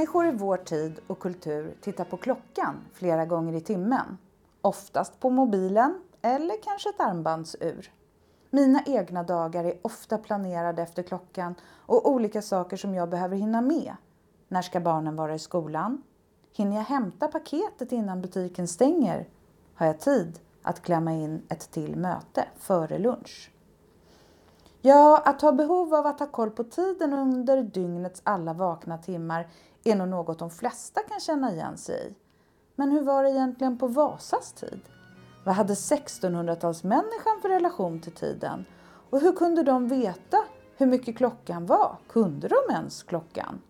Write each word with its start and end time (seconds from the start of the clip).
Människor 0.00 0.26
i 0.28 0.30
vår 0.30 0.56
tid 0.56 1.00
och 1.06 1.18
kultur 1.18 1.76
tittar 1.80 2.04
på 2.04 2.16
klockan 2.16 2.76
flera 2.92 3.26
gånger 3.26 3.54
i 3.54 3.60
timmen. 3.60 4.18
Oftast 4.60 5.20
på 5.20 5.30
mobilen 5.30 6.00
eller 6.22 6.62
kanske 6.62 6.88
ett 6.88 7.00
armbandsur. 7.00 7.92
Mina 8.50 8.82
egna 8.86 9.22
dagar 9.22 9.64
är 9.64 9.78
ofta 9.82 10.18
planerade 10.18 10.82
efter 10.82 11.02
klockan 11.02 11.54
och 11.86 12.10
olika 12.10 12.42
saker 12.42 12.76
som 12.76 12.94
jag 12.94 13.08
behöver 13.08 13.36
hinna 13.36 13.60
med. 13.60 13.92
När 14.48 14.62
ska 14.62 14.80
barnen 14.80 15.16
vara 15.16 15.34
i 15.34 15.38
skolan? 15.38 16.02
Hinner 16.56 16.76
jag 16.76 16.84
hämta 16.84 17.28
paketet 17.28 17.92
innan 17.92 18.22
butiken 18.22 18.68
stänger? 18.68 19.28
Har 19.74 19.86
jag 19.86 20.00
tid 20.00 20.40
att 20.62 20.82
klämma 20.82 21.12
in 21.12 21.42
ett 21.48 21.70
till 21.70 21.96
möte 21.96 22.44
före 22.58 22.98
lunch? 22.98 23.50
Ja, 24.82 25.22
att 25.24 25.42
ha 25.42 25.52
behov 25.52 25.94
av 25.94 26.06
att 26.06 26.20
ha 26.20 26.26
koll 26.26 26.50
på 26.50 26.64
tiden 26.64 27.12
under 27.12 27.62
dygnets 27.62 28.22
alla 28.24 28.52
vakna 28.52 28.98
timmar 28.98 29.48
är 29.84 29.96
nog 29.96 30.08
något 30.08 30.38
de 30.38 30.50
flesta 30.50 31.00
kan 31.08 31.20
känna 31.20 31.52
igen 31.52 31.76
sig 31.76 32.08
i. 32.08 32.14
Men 32.76 32.90
hur 32.90 33.02
var 33.02 33.22
det 33.22 33.30
egentligen 33.30 33.78
på 33.78 33.86
Vasas 33.86 34.52
tid? 34.52 34.80
Vad 35.44 35.54
hade 35.54 35.74
1600-talsmänniskan 35.74 37.40
för 37.42 37.48
relation 37.48 38.00
till 38.00 38.12
tiden? 38.12 38.64
Och 39.10 39.20
hur 39.20 39.32
kunde 39.32 39.62
de 39.62 39.88
veta 39.88 40.44
hur 40.76 40.86
mycket 40.86 41.16
klockan 41.16 41.66
var? 41.66 41.96
Kunde 42.08 42.48
de 42.48 42.74
ens 42.74 43.02
klockan? 43.02 43.60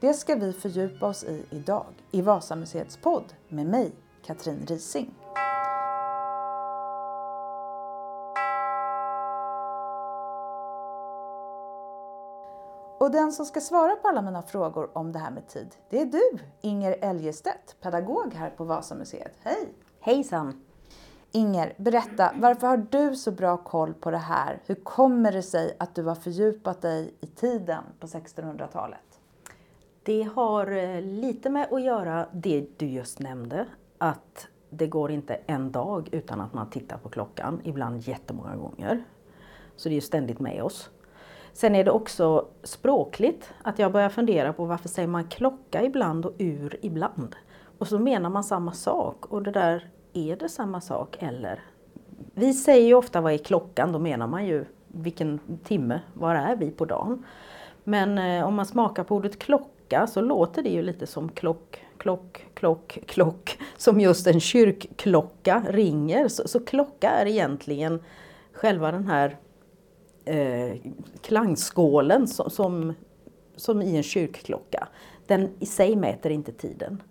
Det 0.00 0.14
ska 0.14 0.34
vi 0.34 0.52
fördjupa 0.52 1.06
oss 1.06 1.24
i 1.24 1.44
idag 1.50 1.86
i 2.10 2.22
Vasamuseets 2.22 2.96
podd 2.96 3.34
med 3.48 3.66
mig, 3.66 3.92
Katrin 4.26 4.66
Rising. 4.66 5.25
Och 13.06 13.12
den 13.12 13.32
som 13.32 13.46
ska 13.46 13.60
svara 13.60 13.96
på 13.96 14.08
alla 14.08 14.22
mina 14.22 14.42
frågor 14.42 14.98
om 14.98 15.12
det 15.12 15.18
här 15.18 15.30
med 15.30 15.48
tid, 15.48 15.74
det 15.90 16.00
är 16.00 16.06
du, 16.06 16.38
Inger 16.60 16.96
Eljestedt, 17.00 17.76
pedagog 17.80 18.34
här 18.34 18.50
på 18.50 18.64
Vasamuseet. 18.64 19.32
Hej! 19.42 19.68
Hejsan! 20.00 20.64
Inger, 21.32 21.74
berätta, 21.76 22.32
varför 22.36 22.66
har 22.66 22.86
du 22.90 23.16
så 23.16 23.30
bra 23.30 23.56
koll 23.56 23.94
på 23.94 24.10
det 24.10 24.16
här? 24.18 24.62
Hur 24.66 24.74
kommer 24.74 25.32
det 25.32 25.42
sig 25.42 25.76
att 25.78 25.94
du 25.94 26.02
har 26.02 26.14
fördjupat 26.14 26.82
dig 26.82 27.14
i 27.20 27.26
tiden 27.26 27.84
på 28.00 28.06
1600-talet? 28.06 29.20
Det 30.02 30.22
har 30.22 30.72
eh, 30.72 31.02
lite 31.02 31.50
med 31.50 31.72
att 31.72 31.82
göra 31.82 32.28
det 32.32 32.66
du 32.76 32.86
just 32.86 33.18
nämnde, 33.18 33.66
att 33.98 34.48
det 34.70 34.86
går 34.86 35.10
inte 35.10 35.34
en 35.34 35.72
dag 35.72 36.08
utan 36.12 36.40
att 36.40 36.54
man 36.54 36.70
tittar 36.70 36.98
på 36.98 37.08
klockan, 37.08 37.60
ibland 37.64 38.08
jättemånga 38.08 38.56
gånger. 38.56 39.04
Så 39.76 39.88
det 39.88 39.92
är 39.92 39.96
ju 39.96 40.00
ständigt 40.00 40.40
med 40.40 40.62
oss. 40.62 40.90
Sen 41.56 41.74
är 41.74 41.84
det 41.84 41.90
också 41.90 42.46
språkligt 42.62 43.52
att 43.62 43.78
jag 43.78 43.92
börjar 43.92 44.08
fundera 44.08 44.52
på 44.52 44.64
varför 44.64 44.88
säger 44.88 45.08
man 45.08 45.24
klocka 45.24 45.82
ibland 45.82 46.26
och 46.26 46.32
ur 46.38 46.78
ibland? 46.82 47.36
Och 47.78 47.88
så 47.88 47.98
menar 47.98 48.30
man 48.30 48.44
samma 48.44 48.72
sak 48.72 49.26
och 49.26 49.42
det 49.42 49.50
där, 49.50 49.90
är 50.12 50.36
det 50.36 50.48
samma 50.48 50.80
sak 50.80 51.16
eller? 51.18 51.60
Vi 52.34 52.52
säger 52.52 52.86
ju 52.86 52.94
ofta 52.94 53.20
vad 53.20 53.32
är 53.32 53.38
klockan, 53.38 53.92
då 53.92 53.98
menar 53.98 54.26
man 54.26 54.46
ju 54.46 54.64
vilken 54.88 55.40
timme, 55.64 56.00
var 56.14 56.34
är 56.34 56.56
vi 56.56 56.70
på 56.70 56.84
dagen? 56.84 57.24
Men 57.84 58.18
eh, 58.18 58.46
om 58.46 58.54
man 58.54 58.66
smakar 58.66 59.04
på 59.04 59.16
ordet 59.16 59.38
klocka 59.38 60.06
så 60.06 60.20
låter 60.20 60.62
det 60.62 60.70
ju 60.70 60.82
lite 60.82 61.06
som 61.06 61.28
klock, 61.28 61.84
klock, 61.98 62.46
klock, 62.54 62.98
klock, 63.06 63.58
som 63.76 64.00
just 64.00 64.26
en 64.26 64.40
kyrkklocka 64.40 65.62
ringer. 65.68 66.28
Så, 66.28 66.48
så 66.48 66.60
klocka 66.64 67.10
är 67.10 67.26
egentligen 67.26 68.02
själva 68.52 68.92
den 68.92 69.06
här 69.06 69.36
eh, 70.26 70.76
klangskålen 71.20 72.26
som, 72.26 72.50
som, 72.50 72.94
som 73.56 73.82
i 73.82 73.96
en 73.96 74.02
kyrkklocka. 74.02 74.88
Den 75.26 75.50
i 75.58 75.66
sig 75.66 75.96
mäter 75.96 76.32
inte 76.32 76.52
tiden. 76.52 77.02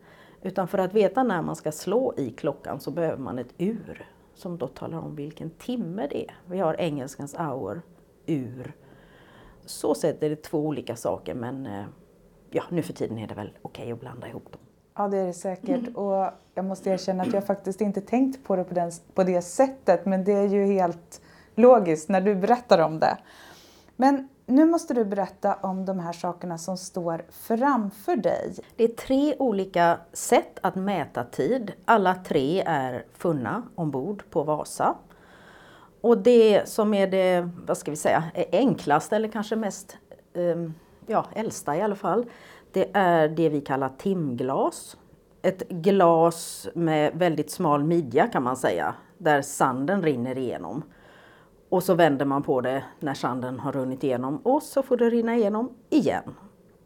Utan 0.41 0.67
för 0.67 0.77
att 0.77 0.93
veta 0.93 1.23
när 1.23 1.41
man 1.41 1.55
ska 1.55 1.71
slå 1.71 2.13
i 2.17 2.29
klockan 2.31 2.79
så 2.79 2.91
behöver 2.91 3.17
man 3.17 3.39
ett 3.39 3.53
ur 3.57 4.07
som 4.35 4.57
då 4.57 4.67
talar 4.67 4.97
om 4.97 5.15
vilken 5.15 5.49
timme 5.49 6.07
det 6.09 6.23
är. 6.23 6.35
Vi 6.45 6.59
har 6.59 6.73
engelskans 6.73 7.35
hour, 7.35 7.81
ur. 8.25 8.73
Så 9.65 9.95
sett 9.95 10.23
är 10.23 10.29
det 10.29 10.43
två 10.43 10.59
olika 10.59 10.95
saker 10.95 11.35
men 11.35 11.65
eh, 11.65 11.85
ja, 12.49 12.63
nu 12.69 12.81
för 12.81 12.93
tiden 12.93 13.17
är 13.17 13.27
det 13.27 13.35
väl 13.35 13.51
okej 13.61 13.83
okay 13.83 13.93
att 13.93 13.99
blanda 13.99 14.27
ihop 14.27 14.51
dem. 14.51 14.61
Ja, 14.97 15.07
det 15.07 15.17
är 15.17 15.25
det 15.25 15.33
säkert. 15.33 15.87
Mm. 15.87 15.95
Och 15.95 16.31
jag 16.53 16.65
måste 16.65 16.89
erkänna 16.89 17.23
att 17.23 17.33
jag 17.33 17.45
faktiskt 17.45 17.81
inte 17.81 18.01
tänkt 18.01 18.43
på 18.43 18.55
det 18.55 18.63
på, 18.63 18.73
den, 18.73 18.91
på 19.13 19.23
det 19.23 19.41
sättet. 19.41 20.05
Men 20.05 20.23
det 20.23 20.33
är 20.33 20.47
ju 20.47 20.65
helt 20.65 21.21
logiskt 21.55 22.09
när 22.09 22.21
du 22.21 22.35
berättar 22.35 22.79
om 22.79 22.99
det. 22.99 23.17
Men 23.95 24.29
nu 24.45 24.65
måste 24.65 24.93
du 24.93 25.05
berätta 25.05 25.53
om 25.53 25.85
de 25.85 25.99
här 25.99 26.13
sakerna 26.13 26.57
som 26.57 26.77
står 26.77 27.25
framför 27.29 28.15
dig. 28.15 28.55
Det 28.75 28.83
är 28.83 28.87
tre 28.87 29.35
olika 29.39 29.99
sätt 30.13 30.59
att 30.61 30.75
mäta 30.75 31.23
tid. 31.23 31.71
Alla 31.85 32.15
tre 32.15 32.63
är 32.65 33.05
funna 33.13 33.63
ombord 33.75 34.23
på 34.29 34.43
Vasa. 34.43 34.95
Och 36.01 36.17
det 36.17 36.69
som 36.69 36.93
är 36.93 37.07
det, 37.07 37.49
vad 37.67 37.77
ska 37.77 37.91
vi 37.91 37.97
säga, 37.97 38.23
enklaste 38.51 39.15
eller 39.15 39.27
kanske 39.27 39.55
mest 39.55 39.97
ehm, 40.33 40.73
ja, 41.07 41.25
äldsta 41.35 41.75
i 41.75 41.81
alla 41.81 41.95
fall, 41.95 42.25
det 42.71 42.89
är 42.93 43.27
det 43.27 43.49
vi 43.49 43.61
kallar 43.61 43.91
timglas. 43.97 44.97
Ett 45.41 45.69
glas 45.69 46.67
med 46.73 47.13
väldigt 47.15 47.51
smal 47.51 47.83
midja 47.83 48.27
kan 48.27 48.43
man 48.43 48.57
säga, 48.57 48.95
där 49.17 49.41
sanden 49.41 50.03
rinner 50.03 50.37
igenom. 50.37 50.83
Och 51.69 51.83
så 51.83 51.93
vänder 51.93 52.25
man 52.25 52.43
på 52.43 52.61
det 52.61 52.83
när 52.99 53.13
sanden 53.13 53.59
har 53.59 53.71
runnit 53.71 54.03
igenom 54.03 54.37
och 54.37 54.63
så 54.63 54.83
får 54.83 54.97
det 54.97 55.09
rinna 55.09 55.35
igenom 55.35 55.73
igen. 55.89 56.35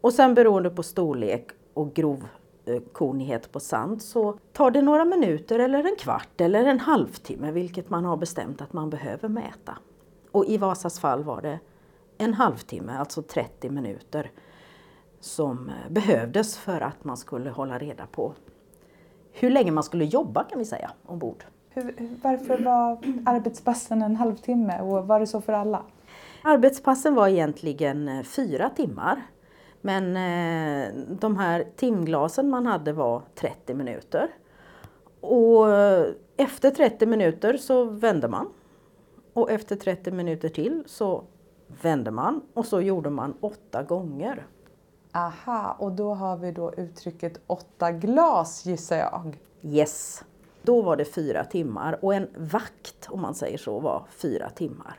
Och 0.00 0.12
sen 0.12 0.34
beroende 0.34 0.70
på 0.70 0.82
storlek 0.82 1.50
och 1.74 1.94
grovkornighet 1.94 3.46
eh, 3.46 3.50
på 3.50 3.60
sand 3.60 4.02
så 4.02 4.38
tar 4.52 4.70
det 4.70 4.82
några 4.82 5.04
minuter 5.04 5.58
eller 5.58 5.84
en 5.84 5.96
kvart 5.98 6.40
eller 6.40 6.64
en 6.64 6.80
halvtimme 6.80 7.52
vilket 7.52 7.90
man 7.90 8.04
har 8.04 8.16
bestämt 8.16 8.62
att 8.62 8.72
man 8.72 8.90
behöver 8.90 9.28
mäta. 9.28 9.78
Och 10.30 10.46
i 10.46 10.56
Vasas 10.56 11.00
fall 11.00 11.24
var 11.24 11.42
det 11.42 11.58
en 12.18 12.34
halvtimme, 12.34 12.92
alltså 12.92 13.22
30 13.22 13.70
minuter 13.70 14.30
som 15.20 15.68
eh, 15.68 15.92
behövdes 15.92 16.58
för 16.58 16.80
att 16.80 17.04
man 17.04 17.16
skulle 17.16 17.50
hålla 17.50 17.78
reda 17.78 18.06
på 18.06 18.34
hur 19.32 19.50
länge 19.50 19.70
man 19.70 19.84
skulle 19.84 20.04
jobba 20.04 20.44
kan 20.44 20.58
vi 20.58 20.64
säga 20.64 20.90
ombord. 21.06 21.44
Hur, 21.72 21.94
varför 22.22 22.58
var 22.64 22.98
arbetspassen 23.26 24.02
en 24.02 24.16
halvtimme 24.16 24.80
och 24.80 25.06
var 25.06 25.20
det 25.20 25.26
så 25.26 25.40
för 25.40 25.52
alla? 25.52 25.82
Arbetspassen 26.42 27.14
var 27.14 27.28
egentligen 27.28 28.08
eh, 28.08 28.22
fyra 28.22 28.70
timmar. 28.70 29.22
Men 29.80 30.16
eh, 30.16 30.94
de 31.20 31.36
här 31.36 31.64
timglasen 31.76 32.50
man 32.50 32.66
hade 32.66 32.92
var 32.92 33.22
30 33.34 33.74
minuter. 33.74 34.28
Och 35.20 35.74
eh, 35.74 36.06
efter 36.36 36.70
30 36.70 37.06
minuter 37.06 37.56
så 37.56 37.84
vände 37.84 38.28
man. 38.28 38.48
Och 39.32 39.50
efter 39.50 39.76
30 39.76 40.10
minuter 40.10 40.48
till 40.48 40.82
så 40.86 41.24
vände 41.82 42.10
man 42.10 42.42
och 42.54 42.66
så 42.66 42.80
gjorde 42.80 43.10
man 43.10 43.34
åtta 43.40 43.82
gånger. 43.82 44.46
Aha, 45.12 45.76
och 45.78 45.92
då 45.92 46.14
har 46.14 46.36
vi 46.36 46.52
då 46.52 46.74
uttrycket 46.74 47.40
åtta 47.46 47.92
glas 47.92 48.66
gissar 48.66 48.96
jag. 48.96 49.38
Yes. 49.62 50.24
Då 50.62 50.82
var 50.82 50.96
det 50.96 51.04
fyra 51.04 51.44
timmar 51.44 51.98
och 52.04 52.14
en 52.14 52.28
vakt, 52.36 53.08
om 53.08 53.20
man 53.20 53.34
säger 53.34 53.58
så, 53.58 53.80
var 53.80 54.04
fyra 54.10 54.50
timmar. 54.50 54.96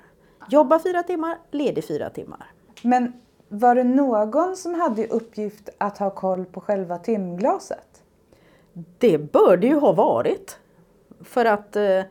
Jobba 0.50 0.80
fyra 0.80 1.04
timmar, 1.04 1.38
ledig 1.52 1.84
fyra 1.84 2.10
timmar. 2.10 2.46
Men 2.84 3.14
var 3.50 3.76
det 3.76 3.84
någon 3.84 4.56
som 4.56 4.74
hade 4.74 5.08
uppgift 5.08 5.70
att 5.78 5.98
ha 5.98 6.10
koll 6.10 6.46
på 6.46 6.62
själva 6.62 6.98
timglaset? 6.98 8.03
Det 8.97 9.18
bör 9.18 9.58
det 9.58 9.68
ju 9.68 9.76
ha 9.76 9.91
varit. 9.91 10.59
För 11.24 11.46
att 11.46 11.76
eh, 11.76 12.02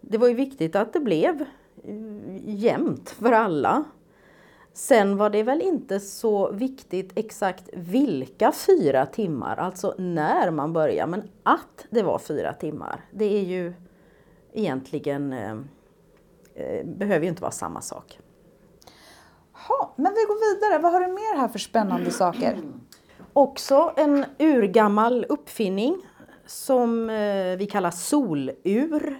det 0.00 0.18
var 0.18 0.28
ju 0.28 0.34
viktigt 0.34 0.76
att 0.76 0.92
det 0.92 1.00
blev 1.00 1.44
jämnt 2.44 3.10
för 3.10 3.32
alla. 3.32 3.84
Sen 4.78 5.16
var 5.16 5.30
det 5.30 5.42
väl 5.42 5.62
inte 5.62 6.00
så 6.00 6.50
viktigt 6.52 7.12
exakt 7.14 7.68
vilka 7.72 8.52
fyra 8.52 9.06
timmar, 9.06 9.56
alltså 9.56 9.94
när 9.98 10.50
man 10.50 10.72
börjar, 10.72 11.06
men 11.06 11.22
att 11.42 11.86
det 11.90 12.02
var 12.02 12.18
fyra 12.18 12.52
timmar. 12.52 13.04
Det 13.10 13.24
är 13.24 13.42
ju 13.42 13.72
egentligen, 14.52 15.32
eh, 15.32 15.56
eh, 16.54 16.86
behöver 16.86 17.22
ju 17.22 17.28
inte 17.28 17.42
vara 17.42 17.52
samma 17.52 17.80
sak. 17.80 18.18
Ha, 19.52 19.94
men 19.96 20.12
vi 20.14 20.20
går 20.20 20.54
vidare, 20.54 20.82
vad 20.82 20.92
har 20.92 21.00
du 21.00 21.06
mer 21.06 21.38
här 21.40 21.48
för 21.48 21.58
spännande 21.58 22.10
saker? 22.10 22.58
Också 23.32 23.92
en 23.96 24.24
urgammal 24.38 25.26
uppfinning 25.28 25.96
som 26.46 27.10
eh, 27.10 27.56
vi 27.56 27.68
kallar 27.70 27.90
solur. 27.90 29.18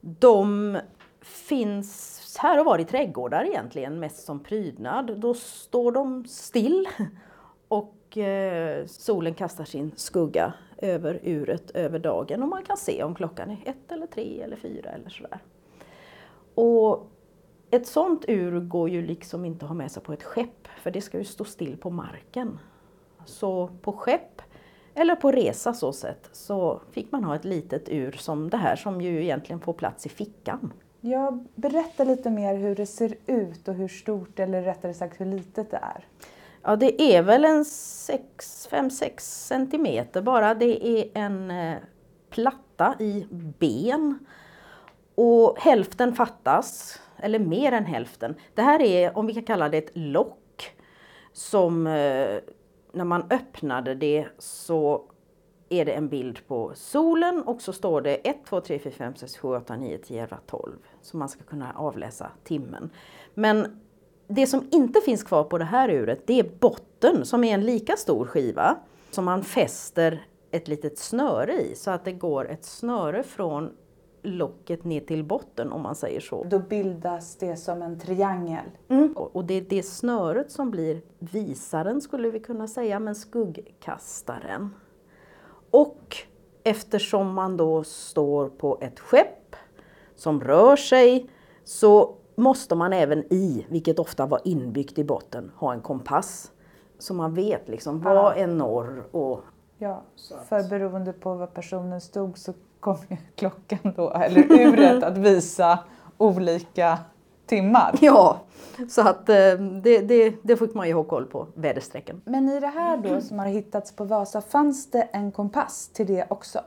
De 0.00 0.78
finns 1.20 2.21
här 2.38 2.60
och 2.60 2.66
var 2.66 2.78
i 2.78 2.84
trädgårdar 2.84 3.44
egentligen, 3.44 4.00
mest 4.00 4.24
som 4.24 4.40
prydnad. 4.40 5.18
Då 5.18 5.34
står 5.34 5.92
de 5.92 6.24
still 6.24 6.88
och 7.68 8.18
eh, 8.18 8.86
solen 8.86 9.34
kastar 9.34 9.64
sin 9.64 9.92
skugga 9.96 10.52
över 10.78 11.20
uret 11.22 11.70
över 11.70 11.98
dagen 11.98 12.42
och 12.42 12.48
man 12.48 12.62
kan 12.62 12.76
se 12.76 13.02
om 13.02 13.14
klockan 13.14 13.50
är 13.50 13.58
ett 13.64 13.92
eller 13.92 14.06
tre 14.06 14.42
eller 14.42 14.56
fyra 14.56 14.90
eller 14.90 15.10
sådär. 15.10 15.38
Och 16.54 17.10
ett 17.70 17.86
sånt 17.86 18.24
ur 18.28 18.60
går 18.60 18.88
ju 18.88 19.06
liksom 19.06 19.44
inte 19.44 19.64
att 19.64 19.68
ha 19.68 19.74
med 19.74 19.90
sig 19.90 20.02
på 20.02 20.12
ett 20.12 20.22
skepp 20.22 20.68
för 20.76 20.90
det 20.90 21.00
ska 21.00 21.18
ju 21.18 21.24
stå 21.24 21.44
still 21.44 21.76
på 21.76 21.90
marken. 21.90 22.58
Så 23.24 23.68
på 23.82 23.92
skepp 23.92 24.42
eller 24.94 25.16
på 25.16 25.32
resa 25.32 25.74
så 25.74 25.92
sett 25.92 26.28
så 26.32 26.80
fick 26.90 27.12
man 27.12 27.24
ha 27.24 27.34
ett 27.34 27.44
litet 27.44 27.88
ur 27.88 28.12
som 28.12 28.50
det 28.50 28.56
här 28.56 28.76
som 28.76 29.00
ju 29.00 29.22
egentligen 29.22 29.60
får 29.60 29.72
plats 29.72 30.06
i 30.06 30.08
fickan. 30.08 30.72
Ja, 31.04 31.38
berätta 31.54 32.04
lite 32.04 32.30
mer 32.30 32.54
hur 32.54 32.74
det 32.74 32.86
ser 32.86 33.14
ut 33.26 33.68
och 33.68 33.74
hur 33.74 33.88
stort 33.88 34.38
eller 34.38 34.62
rättare 34.62 34.94
sagt 34.94 35.20
hur 35.20 35.26
litet 35.26 35.70
det 35.70 35.76
är. 35.76 36.06
Ja, 36.62 36.76
det 36.76 37.02
är 37.02 37.22
väl 37.22 37.44
en 37.44 37.62
5-6 37.62 39.20
centimeter 39.20 40.22
bara. 40.22 40.54
Det 40.54 40.86
är 40.88 41.10
en 41.14 41.50
eh, 41.50 41.76
platta 42.30 42.94
i 42.98 43.26
ben 43.30 44.18
och 45.14 45.58
hälften 45.58 46.14
fattas, 46.14 47.00
eller 47.16 47.38
mer 47.38 47.72
än 47.72 47.84
hälften. 47.84 48.34
Det 48.54 48.62
här 48.62 48.82
är, 48.82 49.18
om 49.18 49.26
vi 49.26 49.34
kan 49.34 49.42
kalla 49.42 49.68
det 49.68 49.78
ett 49.78 49.96
lock, 49.96 50.74
som 51.32 51.86
eh, 51.86 52.38
när 52.92 53.04
man 53.04 53.24
öppnade 53.30 53.94
det 53.94 54.26
så 54.38 55.02
är 55.72 55.84
det 55.84 55.92
en 55.92 56.08
bild 56.08 56.46
på 56.46 56.72
solen 56.74 57.42
och 57.42 57.62
så 57.62 57.72
står 57.72 58.00
det 58.00 58.14
1, 58.14 58.36
2, 58.48 58.60
3, 58.60 58.78
4, 58.78 58.92
5, 58.92 59.14
6, 59.16 59.36
7, 59.36 59.48
8, 59.48 59.76
9, 59.76 59.98
10, 59.98 60.22
11, 60.22 60.38
12. 60.46 60.72
Så 61.02 61.16
man 61.16 61.28
ska 61.28 61.44
kunna 61.44 61.72
avläsa 61.72 62.30
timmen. 62.44 62.90
Men 63.34 63.80
det 64.28 64.46
som 64.46 64.68
inte 64.70 65.00
finns 65.00 65.22
kvar 65.22 65.44
på 65.44 65.58
det 65.58 65.64
här 65.64 65.88
uret 65.88 66.26
det 66.26 66.38
är 66.38 66.50
botten 66.58 67.24
som 67.24 67.44
är 67.44 67.54
en 67.54 67.64
lika 67.64 67.96
stor 67.96 68.26
skiva 68.26 68.76
som 69.10 69.24
man 69.24 69.44
fäster 69.44 70.26
ett 70.50 70.68
litet 70.68 70.98
snöre 70.98 71.52
i 71.52 71.74
så 71.74 71.90
att 71.90 72.04
det 72.04 72.12
går 72.12 72.50
ett 72.50 72.64
snöre 72.64 73.22
från 73.22 73.70
locket 74.22 74.84
ner 74.84 75.00
till 75.00 75.24
botten 75.24 75.72
om 75.72 75.82
man 75.82 75.94
säger 75.94 76.20
så. 76.20 76.44
Då 76.44 76.58
bildas 76.58 77.36
det 77.36 77.56
som 77.56 77.82
en 77.82 77.98
triangel. 77.98 78.64
Mm. 78.88 79.12
Och 79.12 79.44
det 79.44 79.54
är 79.54 79.60
det 79.60 79.82
snöret 79.82 80.50
som 80.50 80.70
blir 80.70 81.02
visaren 81.18 82.00
skulle 82.00 82.30
vi 82.30 82.40
kunna 82.40 82.68
säga, 82.68 83.00
men 83.00 83.14
skuggkastaren. 83.14 84.70
Och 85.72 86.16
eftersom 86.64 87.34
man 87.34 87.56
då 87.56 87.84
står 87.84 88.48
på 88.48 88.78
ett 88.80 89.00
skepp 89.00 89.56
som 90.14 90.40
rör 90.40 90.76
sig 90.76 91.30
så 91.64 92.14
måste 92.36 92.74
man 92.74 92.92
även 92.92 93.32
i, 93.32 93.66
vilket 93.68 93.98
ofta 93.98 94.26
var 94.26 94.40
inbyggt 94.44 94.98
i 94.98 95.04
botten, 95.04 95.52
ha 95.56 95.72
en 95.72 95.80
kompass. 95.80 96.52
Så 96.98 97.14
man 97.14 97.34
vet 97.34 97.68
liksom 97.68 98.00
vad 98.00 98.36
är 98.36 98.46
norr 98.46 99.04
och... 99.10 99.40
Ja, 99.78 100.02
för 100.48 100.68
beroende 100.68 101.12
på 101.12 101.34
var 101.34 101.46
personen 101.46 102.00
stod 102.00 102.38
så 102.38 102.52
kommer 102.80 103.18
klockan 103.36 103.92
då, 103.96 104.10
eller 104.10 104.42
uret, 104.52 105.02
att 105.02 105.18
visa 105.18 105.78
olika 106.18 106.98
timmar. 107.46 107.98
Ja, 108.00 108.40
så 108.88 109.00
att 109.00 109.28
eh, 109.28 109.54
det, 109.82 109.98
det, 109.98 110.34
det 110.42 110.56
fick 110.56 110.74
man 110.74 110.88
ju 110.88 110.94
ha 110.94 111.04
koll 111.04 111.26
på, 111.26 111.46
väderstrecken. 111.54 112.20
Men 112.24 112.48
i 112.48 112.60
det 112.60 112.66
här 112.66 112.96
då 112.96 113.20
som 113.20 113.38
har 113.38 113.46
hittats 113.46 113.92
på 113.92 114.04
Vasa, 114.04 114.40
fanns 114.40 114.90
det 114.90 115.02
en 115.02 115.32
kompass 115.32 115.88
till 115.88 116.06
det 116.06 116.26
också? 116.30 116.60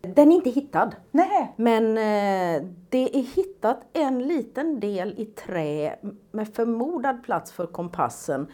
Den 0.00 0.32
är 0.32 0.36
inte 0.36 0.50
hittad. 0.50 0.90
Nej. 1.10 1.52
Men 1.56 1.84
eh, 1.84 2.68
det 2.88 3.18
är 3.18 3.22
hittat 3.22 3.80
en 3.92 4.22
liten 4.22 4.80
del 4.80 5.14
i 5.16 5.24
trä 5.24 5.96
med 6.30 6.54
förmodad 6.54 7.22
plats 7.24 7.52
för 7.52 7.66
kompassen 7.66 8.46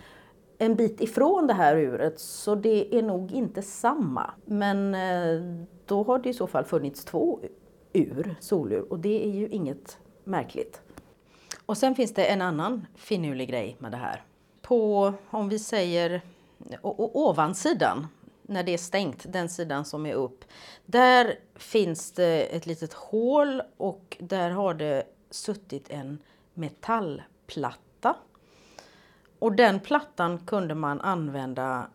en 0.59 0.75
bit 0.75 1.01
ifrån 1.01 1.47
det 1.47 1.55
här 1.55 1.77
uret 1.77 2.21
så 2.21 2.55
det 2.55 2.99
är 2.99 3.03
nog 3.03 3.33
inte 3.33 3.63
samma. 3.63 4.31
Men 4.45 4.95
eh, 4.95 5.67
då 5.87 6.03
har 6.03 6.19
det 6.19 6.29
i 6.29 6.35
så 6.35 6.47
fall 6.47 6.65
funnits 6.65 7.05
två 7.05 7.41
ur, 7.93 8.37
solur 8.41 8.93
och 8.93 8.99
det 8.99 9.25
är 9.25 9.31
ju 9.31 9.49
inget 9.49 9.99
märkligt. 10.25 10.81
Och 11.73 11.79
sen 11.79 11.95
finns 11.95 12.15
det 12.15 12.25
en 12.25 12.43
annan 12.43 12.87
finurlig 12.95 13.49
grej 13.49 13.77
med 13.79 13.91
det 13.91 13.97
här. 13.97 14.23
På, 14.63 15.13
om 15.31 15.49
vi 15.49 15.59
säger 15.59 16.21
ovansidan, 16.83 18.07
när 18.43 18.63
det 18.63 18.75
är 18.75 18.79
stängt, 18.79 19.33
den 19.33 19.49
sidan 19.49 19.85
som 19.85 20.07
är 20.07 20.15
upp, 20.15 20.45
där 20.87 21.39
finns 21.55 22.13
det 22.13 22.57
ett 22.57 22.67
litet 22.67 22.93
hål 22.93 23.63
och 23.77 24.17
där 24.21 24.51
har 24.51 24.75
det 24.75 25.05
suttit 25.31 25.91
en 25.91 26.19
metallplatta. 26.55 28.17
Och 29.39 29.53
den 29.53 29.81
plattan 29.81 30.39
kunde 30.39 30.75
man 30.75 31.01
använda 31.01 31.87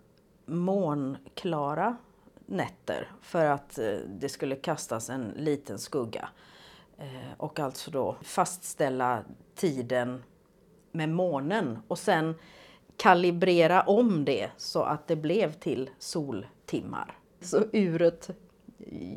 månklara 0.46 1.98
nätter 2.46 3.12
för 3.22 3.46
att 3.46 3.78
eh, 3.78 3.94
det 4.08 4.30
skulle 4.30 4.56
kastas 4.56 5.10
en 5.10 5.34
liten 5.36 5.80
skugga. 5.80 6.30
Eh, 6.98 7.34
och 7.38 7.60
alltså 7.60 7.92
då 7.92 8.16
fastställa 8.22 9.24
tiden 9.56 10.24
med 10.92 11.10
månen 11.10 11.80
och 11.88 12.00
sen 12.00 12.36
kalibrera 12.98 13.82
om 13.82 14.26
det 14.26 14.50
så 14.58 14.84
att 14.84 15.08
det 15.08 15.16
blev 15.16 15.54
till 15.54 15.90
soltimmar. 16.00 17.18
Så 17.42 17.64
uret 17.72 18.30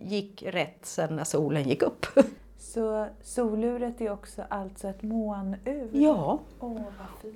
gick 0.02 0.42
rätt 0.42 0.86
sen 0.86 1.16
när 1.16 1.24
solen 1.24 1.68
gick 1.68 1.82
upp. 1.82 2.06
Så 2.58 3.06
soluret 3.22 4.00
är 4.00 4.10
också 4.10 4.42
alltså 4.48 4.88
ett 4.88 5.02
månur? 5.02 5.90
Ja. 5.92 6.40
Oh, 6.60 6.80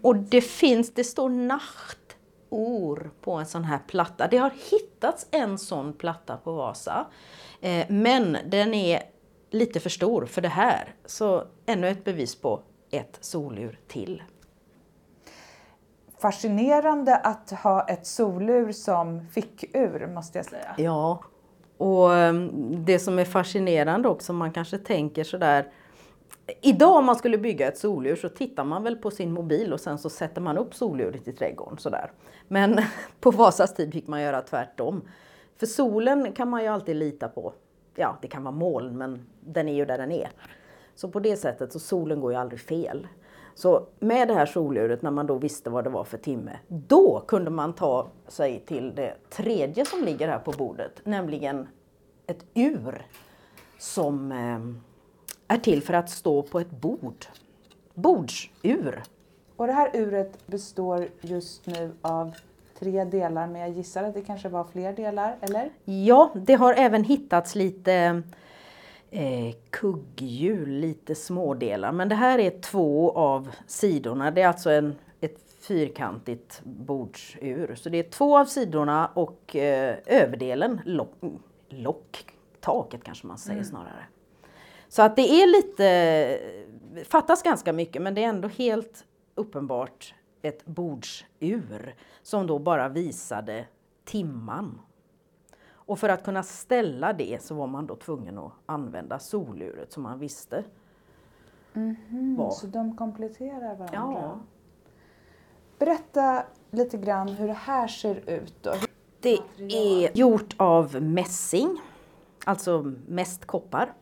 och 0.02 0.16
det 0.16 0.40
finns, 0.40 0.94
det 0.94 1.04
står 1.04 1.28
nacht 1.28 2.16
or 2.48 3.10
på 3.20 3.32
en 3.32 3.46
sån 3.46 3.64
här 3.64 3.78
platta. 3.86 4.28
Det 4.28 4.36
har 4.36 4.52
hittats 4.70 5.26
en 5.30 5.58
sån 5.58 5.92
platta 5.92 6.36
på 6.36 6.52
Vasa. 6.52 7.06
Eh, 7.60 7.86
men 7.88 8.36
den 8.46 8.74
är 8.74 9.02
lite 9.54 9.80
för 9.80 9.90
stor 9.90 10.26
för 10.26 10.42
det 10.42 10.48
här. 10.48 10.94
Så 11.04 11.44
ännu 11.66 11.88
ett 11.88 12.04
bevis 12.04 12.40
på 12.40 12.60
ett 12.90 13.18
solur 13.20 13.78
till. 13.88 14.22
Fascinerande 16.18 17.16
att 17.16 17.50
ha 17.50 17.88
ett 17.88 18.06
solur 18.06 18.72
som 18.72 19.26
fickur 19.28 20.06
måste 20.06 20.38
jag 20.38 20.46
säga. 20.46 20.74
Ja, 20.78 21.24
och 21.76 22.14
ehm, 22.14 22.50
det 22.84 22.98
som 22.98 23.18
är 23.18 23.24
fascinerande 23.24 24.08
också, 24.08 24.32
man 24.32 24.52
kanske 24.52 24.78
tänker 24.78 25.24
sådär 25.24 25.72
Idag 26.60 26.96
om 26.96 27.04
man 27.04 27.16
skulle 27.16 27.38
bygga 27.38 27.68
ett 27.68 27.78
solur 27.78 28.16
så 28.16 28.28
tittar 28.28 28.64
man 28.64 28.82
väl 28.82 28.96
på 28.96 29.10
sin 29.10 29.32
mobil 29.32 29.72
och 29.72 29.80
sen 29.80 29.98
så 29.98 30.10
sätter 30.10 30.40
man 30.40 30.58
upp 30.58 30.74
soluret 30.74 31.28
i 31.28 31.32
trädgården 31.32 31.78
sådär. 31.78 32.10
Men 32.48 32.80
på 33.20 33.30
Vasas 33.30 33.74
tid 33.74 33.92
fick 33.92 34.06
man 34.06 34.22
göra 34.22 34.40
tvärtom. 34.40 35.02
För 35.56 35.66
solen 35.66 36.32
kan 36.32 36.48
man 36.48 36.62
ju 36.62 36.68
alltid 36.68 36.96
lita 36.96 37.28
på. 37.28 37.52
Ja, 37.94 38.16
det 38.22 38.28
kan 38.28 38.44
vara 38.44 38.54
moln 38.54 38.98
men 38.98 39.26
den 39.40 39.68
är 39.68 39.74
ju 39.74 39.84
där 39.84 39.98
den 39.98 40.12
är. 40.12 40.30
Så 40.94 41.08
på 41.08 41.20
det 41.20 41.36
sättet 41.36 41.72
så 41.72 41.78
solen 41.78 42.20
går 42.20 42.32
ju 42.32 42.38
aldrig 42.38 42.60
fel. 42.60 43.08
Så 43.54 43.86
med 43.98 44.28
det 44.28 44.34
här 44.34 44.46
soluret 44.46 45.02
när 45.02 45.10
man 45.10 45.26
då 45.26 45.34
visste 45.34 45.70
vad 45.70 45.84
det 45.84 45.90
var 45.90 46.04
för 46.04 46.18
timme, 46.18 46.58
då 46.68 47.24
kunde 47.26 47.50
man 47.50 47.72
ta 47.72 48.08
sig 48.28 48.62
till 48.66 48.94
det 48.94 49.14
tredje 49.30 49.84
som 49.84 50.04
ligger 50.04 50.28
här 50.28 50.38
på 50.38 50.52
bordet, 50.52 51.00
nämligen 51.04 51.68
ett 52.26 52.44
ur 52.54 53.06
som 53.78 54.32
eh, 54.32 55.54
är 55.54 55.58
till 55.58 55.82
för 55.82 55.94
att 55.94 56.10
stå 56.10 56.42
på 56.42 56.60
ett 56.60 56.70
bord. 56.70 57.26
Bordsur. 57.94 59.02
Och 59.56 59.66
det 59.66 59.72
här 59.72 59.90
uret 59.94 60.46
består 60.46 61.08
just 61.20 61.66
nu 61.66 61.92
av 62.02 62.34
tre 62.84 63.04
delar, 63.04 63.46
men 63.46 63.60
jag 63.60 63.70
gissar 63.70 64.04
att 64.04 64.14
det 64.14 64.22
kanske 64.22 64.48
var 64.48 64.64
fler 64.64 64.92
delar, 64.92 65.36
eller? 65.40 65.70
Ja, 65.84 66.32
det 66.34 66.54
har 66.54 66.74
även 66.74 67.04
hittats 67.04 67.54
lite 67.54 68.22
eh, 69.10 69.54
kugghjul, 69.70 70.68
lite 70.68 71.14
smådelar. 71.14 71.92
Men 71.92 72.08
det 72.08 72.14
här 72.14 72.38
är 72.38 72.60
två 72.60 73.10
av 73.10 73.50
sidorna. 73.66 74.30
Det 74.30 74.42
är 74.42 74.48
alltså 74.48 74.70
en, 74.70 74.94
ett 75.20 75.38
fyrkantigt 75.60 76.60
bordsur. 76.64 77.74
Så 77.74 77.88
det 77.88 77.98
är 77.98 78.10
två 78.10 78.38
av 78.38 78.44
sidorna 78.44 79.10
och 79.14 79.56
eh, 79.56 79.96
överdelen, 80.06 80.80
lock, 80.84 81.14
lock, 81.68 82.26
taket 82.60 83.04
kanske 83.04 83.26
man 83.26 83.38
säger 83.38 83.58
mm. 83.58 83.70
snarare. 83.70 84.06
Så 84.88 85.02
att 85.02 85.16
det 85.16 85.30
är 85.30 85.46
lite, 85.46 87.04
fattas 87.04 87.42
ganska 87.42 87.72
mycket 87.72 88.02
men 88.02 88.14
det 88.14 88.24
är 88.24 88.28
ändå 88.28 88.48
helt 88.48 89.04
uppenbart 89.34 90.14
ett 90.44 90.66
bordsur 90.66 91.94
som 92.22 92.46
då 92.46 92.58
bara 92.58 92.88
visade 92.88 93.66
timman. 94.04 94.80
Och 95.70 95.98
för 95.98 96.08
att 96.08 96.24
kunna 96.24 96.42
ställa 96.42 97.12
det 97.12 97.42
så 97.42 97.54
var 97.54 97.66
man 97.66 97.86
då 97.86 97.96
tvungen 97.96 98.38
att 98.38 98.52
använda 98.66 99.18
soluret 99.18 99.92
som 99.92 100.02
man 100.02 100.18
visste. 100.18 100.64
Mm 101.74 101.96
-hmm, 102.08 102.50
så 102.50 102.66
de 102.66 102.96
kompletterar 102.96 103.76
varandra? 103.76 104.20
Ja. 104.20 104.38
Berätta 105.78 106.44
lite 106.70 106.98
grann 106.98 107.28
hur 107.28 107.46
det 107.46 107.52
här 107.52 107.88
ser 107.88 108.30
ut 108.30 108.62
då. 108.62 108.72
Det 109.20 109.38
är 109.58 110.18
gjort 110.18 110.54
av 110.56 111.02
mässing, 111.02 111.80
alltså 112.44 112.94
mest 113.06 113.44
koppar. 113.44 113.92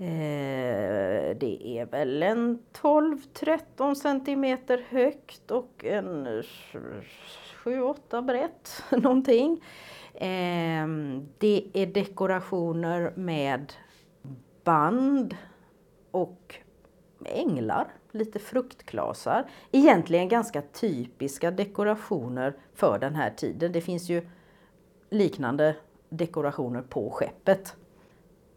Eh, 0.00 1.36
det 1.36 1.78
är 1.78 1.86
väl 1.86 2.22
en 2.22 2.58
12-13 2.72 3.94
centimeter 3.94 4.84
högt 4.88 5.50
och 5.50 5.84
en 5.84 6.42
7-8 7.64 8.22
brett 8.22 8.82
någonting. 8.90 9.64
Eh, 10.14 10.86
det 11.38 11.64
är 11.72 11.86
dekorationer 11.86 13.12
med 13.16 13.72
band 14.64 15.36
och 16.10 16.54
änglar 17.24 17.88
lite 18.12 18.38
fruktklasar. 18.38 19.44
Egentligen 19.72 20.28
ganska 20.28 20.62
typiska 20.62 21.50
dekorationer 21.50 22.56
för 22.74 22.98
den 22.98 23.14
här 23.14 23.30
tiden. 23.30 23.72
Det 23.72 23.80
finns 23.80 24.08
ju 24.08 24.28
liknande 25.10 25.76
dekorationer 26.08 26.82
på 26.82 27.10
skeppet. 27.10 27.76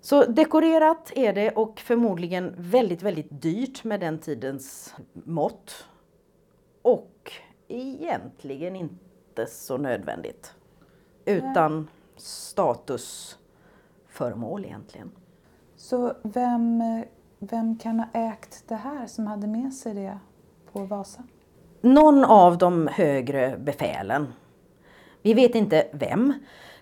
Så 0.03 0.25
dekorerat 0.25 1.11
är 1.15 1.33
det 1.33 1.51
och 1.51 1.79
förmodligen 1.79 2.55
väldigt, 2.57 3.01
väldigt 3.01 3.41
dyrt 3.41 3.83
med 3.83 3.99
den 3.99 4.19
tidens 4.19 4.95
mått. 5.13 5.87
Och 6.81 7.31
egentligen 7.67 8.75
inte 8.75 9.45
så 9.47 9.77
nödvändigt. 9.77 10.53
Utan 11.25 11.87
statusföremål 12.17 14.65
egentligen. 14.65 15.11
Så 15.75 16.13
vem, 16.23 16.83
vem 17.39 17.77
kan 17.77 17.99
ha 17.99 18.07
ägt 18.13 18.63
det 18.67 18.75
här 18.75 19.07
som 19.07 19.27
hade 19.27 19.47
med 19.47 19.73
sig 19.73 19.93
det 19.93 20.19
på 20.71 20.85
Vasa? 20.85 21.23
Någon 21.81 22.25
av 22.25 22.57
de 22.57 22.89
högre 22.91 23.57
befälen. 23.57 24.33
Vi 25.21 25.33
vet 25.33 25.55
inte 25.55 25.87
vem, 25.93 26.33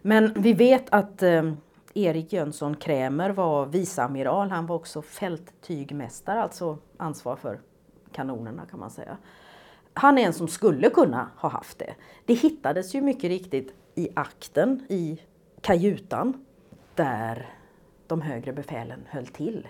men 0.01 0.33
vi 0.33 0.53
vet 0.53 0.85
att 0.89 1.23
eh, 1.23 1.53
Erik 1.93 2.33
Jönsson 2.33 2.75
Krämer 2.75 3.29
var 3.29 3.65
viceamiral. 3.65 4.49
Han 4.49 4.65
var 4.65 4.75
också 4.75 5.01
fälttygmästare, 5.01 6.41
alltså 6.41 6.77
ansvar 6.97 7.35
för 7.35 7.59
kanonerna 8.11 8.65
kan 8.65 8.79
man 8.79 8.91
säga. 8.91 9.17
Han 9.93 10.17
är 10.17 10.25
en 10.25 10.33
som 10.33 10.47
skulle 10.47 10.89
kunna 10.89 11.29
ha 11.37 11.49
haft 11.49 11.79
det. 11.79 11.93
Det 12.25 12.33
hittades 12.33 12.95
ju 12.95 13.01
mycket 13.01 13.29
riktigt 13.29 13.73
i 13.95 14.09
akten, 14.13 14.85
i 14.89 15.21
kajutan, 15.61 16.45
där 16.95 17.49
de 18.07 18.21
högre 18.21 18.53
befälen 18.53 18.99
höll 19.09 19.27
till. 19.27 19.67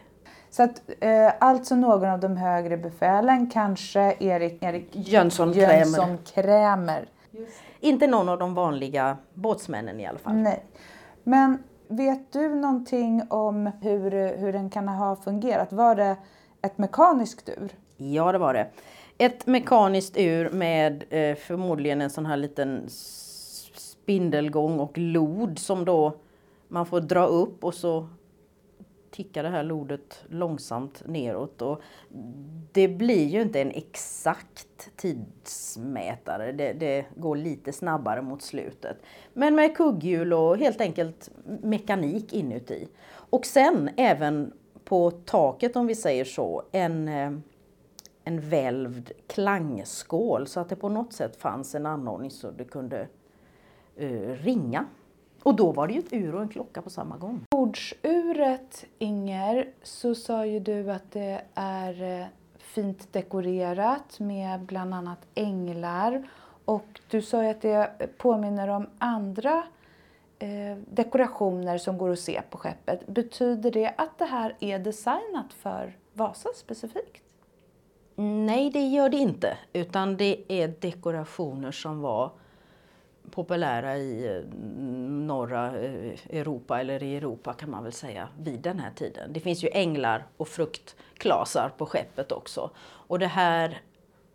Så 0.49 0.63
att 0.63 0.81
eh, 0.99 1.31
alltså 1.39 1.75
någon 1.75 2.09
av 2.09 2.19
de 2.19 2.37
högre 2.37 2.77
befälen, 2.77 3.49
kanske 3.49 4.15
Erik, 4.19 4.63
Erik 4.63 4.89
Jönsson 4.91 5.53
Jönsson 5.53 6.17
Krämer. 6.17 7.09
Inte 7.79 8.07
någon 8.07 8.29
av 8.29 8.39
de 8.39 8.53
vanliga 8.53 9.17
båtsmännen 9.33 9.99
i 9.99 10.05
alla 10.05 10.19
fall. 10.19 10.35
Nej. 10.35 10.65
Men 11.23 11.63
vet 11.91 12.33
du 12.33 12.55
någonting 12.55 13.23
om 13.29 13.71
hur, 13.81 14.37
hur 14.37 14.53
den 14.53 14.69
kan 14.69 14.87
ha 14.87 15.15
fungerat? 15.15 15.73
Var 15.73 15.95
det 15.95 16.15
ett 16.61 16.77
mekaniskt 16.77 17.49
ur? 17.49 17.71
Ja, 17.97 18.31
det 18.31 18.37
var 18.37 18.53
det. 18.53 18.67
Ett 19.17 19.47
mekaniskt 19.47 20.17
ur 20.17 20.49
med 20.49 21.03
eh, 21.09 21.35
förmodligen 21.35 22.01
en 22.01 22.09
sån 22.09 22.25
här 22.25 22.37
liten 22.37 22.85
spindelgång 23.73 24.79
och 24.79 24.97
lod 24.97 25.59
som 25.59 25.85
då 25.85 26.13
man 26.67 26.85
får 26.85 27.01
dra 27.01 27.25
upp 27.25 27.63
och 27.63 27.73
så 27.73 28.07
tickar 29.11 29.43
det 29.43 29.49
här 29.49 29.63
lodet 29.63 30.23
långsamt 30.29 31.03
neråt. 31.05 31.61
Och 31.61 31.81
det 32.71 32.87
blir 32.87 33.27
ju 33.27 33.41
inte 33.41 33.61
en 33.61 33.71
exakt 33.71 34.89
tidsmätare, 34.95 36.51
det, 36.51 36.73
det, 36.73 37.05
går 37.15 37.35
lite 37.35 37.73
snabbare 37.73 38.21
mot 38.21 38.41
slutet. 38.41 38.97
Men 39.33 39.55
med 39.55 39.77
kugghjul 39.77 40.33
och 40.33 40.57
helt 40.57 40.81
enkelt 40.81 41.29
mekanik 41.61 42.33
inuti. 42.33 42.87
Och 43.13 43.45
sen 43.45 43.89
även 43.97 44.53
på 44.83 45.11
taket 45.11 45.75
om 45.75 45.87
vi 45.87 45.95
säger 45.95 46.25
så, 46.25 46.63
en, 46.71 47.07
eh, 47.07 47.31
en 48.23 48.49
välvd 48.49 49.11
klangskål 49.27 50.47
så 50.47 50.59
att 50.59 50.69
det 50.69 50.75
på 50.75 50.89
något 50.89 51.13
sätt 51.13 51.35
fanns 51.35 51.75
en 51.75 51.85
anordning 51.85 52.31
så 52.31 52.51
det 52.51 52.63
kunde 52.63 53.07
uh, 54.01 54.29
ringa. 54.29 54.85
Och 55.43 55.55
då 55.55 55.71
var 55.71 55.87
det 55.87 55.93
ju 55.93 55.99
ett 55.99 56.13
ur 56.13 56.35
och 56.35 56.41
en 56.41 56.49
klocka 56.49 56.81
på 56.81 56.89
samma 56.89 57.17
gång. 57.17 57.41
Bordsuret, 57.49 58.85
Inger, 58.97 59.67
så 59.83 60.15
sa 60.15 60.45
ju 60.45 60.59
du 60.59 60.91
att 60.91 61.11
det 61.11 61.41
är 61.53 62.19
eh, 62.19 62.25
fint 62.57 63.13
dekorerat 63.13 64.19
med 64.19 64.59
bland 64.59 64.93
annat 64.93 65.27
änglar. 65.35 66.27
Och 66.65 67.01
du 67.09 67.21
sa 67.21 67.43
ju 67.43 67.49
att 67.49 67.61
det 67.61 67.89
påminner 68.17 68.67
om 68.67 68.87
andra 68.97 69.63
eh, 70.39 70.77
dekorationer 70.89 71.77
som 71.77 71.97
går 71.97 72.09
att 72.09 72.19
se 72.19 72.41
på 72.49 72.57
skeppet. 72.57 73.07
Betyder 73.07 73.71
det 73.71 73.93
att 73.97 74.17
det 74.17 74.25
här 74.25 74.55
är 74.59 74.79
designat 74.79 75.53
för 75.53 75.97
Vasa 76.13 76.49
specifikt? 76.55 77.23
Nej, 78.15 78.69
det 78.69 78.87
gör 78.87 79.09
det 79.09 79.17
inte. 79.17 79.57
Utan 79.73 80.17
det 80.17 80.43
är 80.47 80.67
dekorationer 80.67 81.71
som 81.71 82.01
var 82.01 82.31
populära 83.31 83.97
i 83.97 84.37
eh, 84.37 84.57
norra 85.09 85.79
eh, 85.79 86.13
Europa, 86.29 86.79
eller 86.79 87.03
i 87.03 87.15
Europa 87.15 87.53
kan 87.53 87.69
man 87.69 87.83
väl 87.83 87.93
säga, 87.93 88.27
vid 88.39 88.59
den 88.59 88.79
här 88.79 88.91
tiden. 88.91 89.33
Det 89.33 89.39
finns 89.39 89.63
ju 89.63 89.69
änglar 89.73 90.25
och 90.37 90.47
fruktklasar 90.47 91.71
på 91.77 91.85
skeppet 91.85 92.31
också. 92.31 92.71
Och 92.79 93.19
det 93.19 93.27
här 93.27 93.81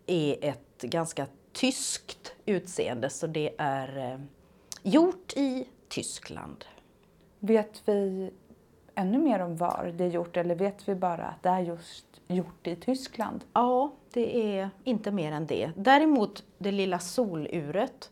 är 0.05 0.37
ett 0.41 0.81
ganska 0.81 1.27
tyskt 1.53 2.35
utseende, 2.45 3.09
så 3.09 3.27
det 3.27 3.55
är 3.57 4.11
eh, 4.13 4.19
gjort 4.83 5.33
i 5.35 5.67
Tyskland. 5.87 6.65
Vet 7.39 7.81
vi 7.85 8.31
ännu 8.95 9.17
mer 9.17 9.39
om 9.39 9.57
var 9.57 9.93
det 9.97 10.03
är 10.03 10.09
gjort 10.09 10.37
eller 10.37 10.55
vet 10.55 10.89
vi 10.89 10.95
bara 10.95 11.25
att 11.25 11.43
det 11.43 11.49
är 11.49 11.59
just 11.59 12.05
gjort 12.27 12.67
i 12.67 12.75
Tyskland? 12.75 13.43
Ja, 13.53 13.91
det 14.13 14.57
är 14.57 14.69
inte 14.83 15.11
mer 15.11 15.31
än 15.31 15.45
det. 15.45 15.71
Däremot 15.75 16.43
det 16.57 16.71
lilla 16.71 16.99
soluret 16.99 18.11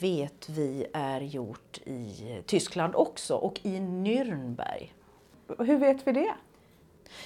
vet 0.00 0.48
vi 0.48 0.86
är 0.92 1.20
gjort 1.20 1.78
i 1.84 2.42
Tyskland 2.46 2.94
också 2.94 3.34
och 3.34 3.60
i 3.62 3.78
Nürnberg. 3.78 4.92
Hur 5.58 5.76
vet 5.78 6.06
vi 6.06 6.12
det? 6.12 6.34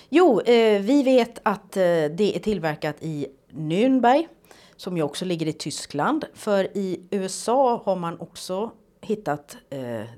Jo, 0.08 0.40
eh, 0.40 0.82
vi 0.82 1.02
vet 1.02 1.40
att 1.42 1.76
eh, 1.76 1.82
det 1.82 2.36
är 2.36 2.38
tillverkat 2.38 2.96
i 3.00 3.26
Nürnberg 3.48 4.28
som 4.76 4.96
ju 4.96 5.02
också 5.02 5.24
ligger 5.24 5.46
i 5.46 5.52
Tyskland. 5.52 6.24
För 6.34 6.76
i 6.76 7.00
USA 7.10 7.82
har 7.84 7.96
man 7.96 8.20
också 8.20 8.70
hittat 9.00 9.56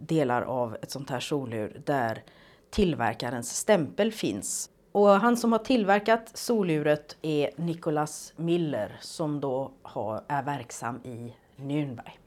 delar 0.01 0.43
av 0.43 0.77
ett 0.83 0.91
sånt 0.91 1.11
här 1.11 1.21
solur 1.21 1.81
där 1.85 2.23
tillverkarens 2.71 3.57
stämpel 3.57 4.13
finns. 4.13 4.71
Och 4.93 5.09
han 5.09 5.37
som 5.37 5.53
har 5.53 5.59
tillverkat 5.59 6.31
soluret 6.35 7.17
är 7.23 7.51
Nicholas 7.57 8.33
Miller 8.37 8.97
som 9.01 9.41
då 9.41 9.73
har, 9.83 10.25
är 10.29 10.43
verksam 10.43 11.01
i 11.05 11.35
Nürnberg. 11.57 12.19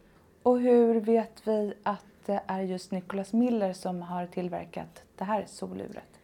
Och 0.43 0.59
hur 0.59 0.99
vet 0.99 1.47
vi 1.47 1.73
att 1.83 2.05
det 2.25 2.41
är 2.47 2.61
just 2.61 2.91
Nicholas 2.91 3.33
Miller 3.33 3.73
som 3.73 4.01
har 4.01 4.27
tillverkat 4.27 5.03
det 5.15 5.23
här 5.23 5.45
soluret? 5.47 6.19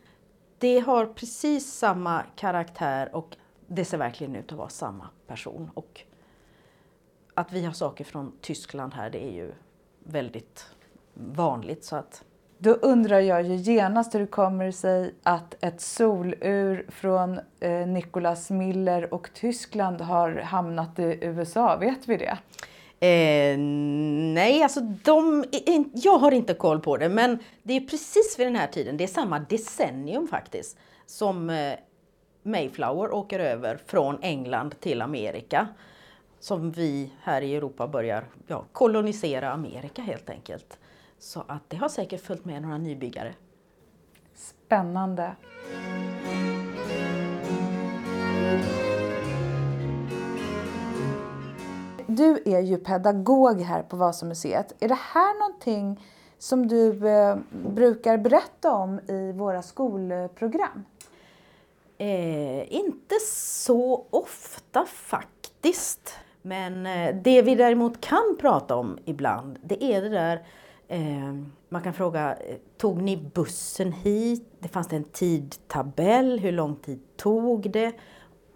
Det 0.57 0.79
har 0.79 1.05
precis 1.05 1.73
samma 1.73 2.23
karaktär 2.35 3.15
och 3.15 3.37
det 3.67 3.85
ser 3.85 3.97
verkligen 3.97 4.35
ut 4.35 4.51
att 4.51 4.57
vara 4.57 4.69
samma 4.69 5.09
person. 5.27 5.69
Och 5.73 6.01
att 7.33 7.51
vi 7.51 7.65
har 7.65 7.73
saker 7.73 8.03
från 8.03 8.31
Tyskland 8.41 8.93
här, 8.93 9.09
det 9.09 9.25
är 9.25 9.31
ju 9.31 9.51
väldigt 10.03 10.65
vanligt. 11.13 11.83
Så 11.83 11.95
att... 11.95 12.23
Då 12.57 12.71
undrar 12.71 13.19
jag 13.19 13.43
ju 13.43 13.55
genast 13.55 14.15
hur 14.15 14.19
det 14.19 14.27
kommer 14.27 14.71
sig 14.71 15.13
att 15.23 15.63
ett 15.63 15.81
solur 15.81 16.85
från 16.89 17.39
eh, 17.59 17.87
Nicholas 17.87 18.49
Miller 18.49 19.13
och 19.13 19.29
Tyskland 19.33 20.01
har 20.01 20.35
hamnat 20.35 20.99
i 20.99 21.19
USA. 21.21 21.77
Vet 21.77 22.07
vi 22.07 22.17
det? 22.17 22.37
Eh, 23.03 23.57
nej, 24.33 24.63
alltså 24.63 24.79
de, 24.81 25.45
jag 25.93 26.17
har 26.17 26.31
inte 26.31 26.53
koll 26.53 26.79
på 26.79 26.97
det, 26.97 27.09
men 27.09 27.39
det 27.63 27.73
är 27.73 27.81
precis 27.81 28.39
vid 28.39 28.47
den 28.47 28.55
här 28.55 28.67
tiden, 28.67 28.97
det 28.97 29.03
är 29.03 29.07
samma 29.07 29.39
decennium 29.39 30.27
faktiskt, 30.27 30.77
som 31.05 31.49
eh, 31.49 31.73
Mayflower 32.43 33.13
åker 33.13 33.39
över 33.39 33.79
från 33.85 34.17
England 34.21 34.79
till 34.79 35.01
Amerika. 35.01 35.67
Som 36.39 36.71
vi 36.71 37.11
här 37.21 37.41
i 37.41 37.55
Europa 37.55 37.87
börjar 37.87 38.25
ja, 38.47 38.65
kolonisera 38.71 39.51
Amerika 39.51 40.01
helt 40.01 40.29
enkelt. 40.29 40.79
Så 41.19 41.43
att 41.47 41.69
det 41.69 41.77
har 41.77 41.89
säkert 41.89 42.21
följt 42.21 42.45
med 42.45 42.61
några 42.61 42.77
nybyggare. 42.77 43.33
Spännande. 44.35 45.35
Du 52.15 52.41
är 52.45 52.59
ju 52.59 52.77
pedagog 52.77 53.61
här 53.61 53.83
på 53.83 53.95
Vasamuseet. 53.95 54.75
Är 54.79 54.87
det 54.87 54.99
här 55.13 55.39
någonting 55.39 56.07
som 56.37 56.67
du 56.67 57.09
eh, 57.09 57.37
brukar 57.51 58.17
berätta 58.17 58.71
om 58.71 58.99
i 58.99 59.31
våra 59.31 59.61
skolprogram? 59.61 60.85
Eh, 61.97 62.73
inte 62.73 63.15
så 63.25 64.05
ofta 64.09 64.85
faktiskt. 64.85 66.13
Men 66.41 66.85
eh, 66.85 67.15
det 67.23 67.41
vi 67.41 67.55
däremot 67.55 68.01
kan 68.01 68.37
prata 68.39 68.75
om 68.75 68.97
ibland, 69.05 69.59
det 69.63 69.83
är 69.83 70.01
det 70.01 70.09
där 70.09 70.43
eh, 70.87 71.35
man 71.69 71.81
kan 71.81 71.93
fråga, 71.93 72.35
eh, 72.35 72.55
tog 72.77 73.01
ni 73.01 73.17
bussen 73.17 73.91
hit? 73.91 74.47
Det 74.59 74.67
fanns 74.67 74.87
det 74.87 74.95
en 74.95 75.03
tidtabell? 75.03 76.39
Hur 76.39 76.51
lång 76.51 76.75
tid 76.75 76.99
tog 77.17 77.71
det? 77.71 77.91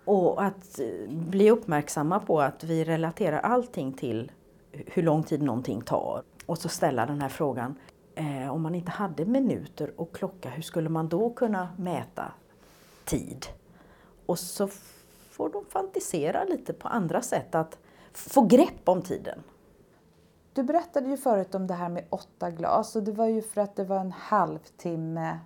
Och 0.06 0.44
att 0.44 0.80
eh, 0.80 1.10
bli 1.10 1.52
uppmärksamma 1.52 2.20
på 2.20 2.42
att 2.42 2.64
vi 2.64 2.84
relaterar 2.84 3.40
allting 3.40 3.94
till 3.94 4.32
hur 4.72 5.04
lång 5.04 5.24
tid 5.24 5.42
någonting 5.42 5.82
tar. 5.82 6.24
Och 6.46 6.58
så 6.58 6.70
ställa 6.70 7.06
den 7.06 7.22
här 7.22 7.30
frågan, 7.30 7.76
eh, 8.16 8.54
om 8.54 8.62
man 8.62 8.76
inte 8.76 8.92
hade 8.92 9.26
minuter 9.26 9.92
och 9.98 10.16
klocka, 10.16 10.50
hur 10.50 10.62
skulle 10.62 10.90
man 10.90 11.08
då 11.08 11.30
kunna 11.30 11.70
mäta 11.78 12.32
tid? 13.06 13.46
Och 14.26 14.40
så 14.40 14.70
får 15.30 15.50
de 15.50 15.66
fantisera 15.66 16.44
lite 16.44 16.74
på 16.74 16.88
andra 16.88 17.22
sätt 17.22 17.56
att 17.56 17.78
få 18.14 18.42
grepp 18.42 18.90
om 18.90 19.02
tiden. 19.02 19.40
Du 20.54 20.64
berättade 20.64 21.10
ju 21.10 21.18
förut 21.18 21.56
om 21.56 21.68
det 21.68 21.74
här 21.74 21.90
med 21.90 22.06
åtta 22.10 22.52
glas 22.52 22.96
och 22.96 23.04
det 23.04 23.12
var 23.12 23.28
ju 23.28 23.42
för 23.42 23.62
att 23.62 23.76
det 23.76 23.84
var 23.84 24.00
en 24.00 24.12
halvtimme 24.12 25.40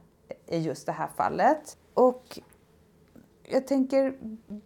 i 0.47 0.57
just 0.57 0.85
det 0.85 0.91
här 0.91 1.07
fallet. 1.15 1.77
Och 1.93 2.39
jag 3.49 3.67
tänker, 3.67 4.13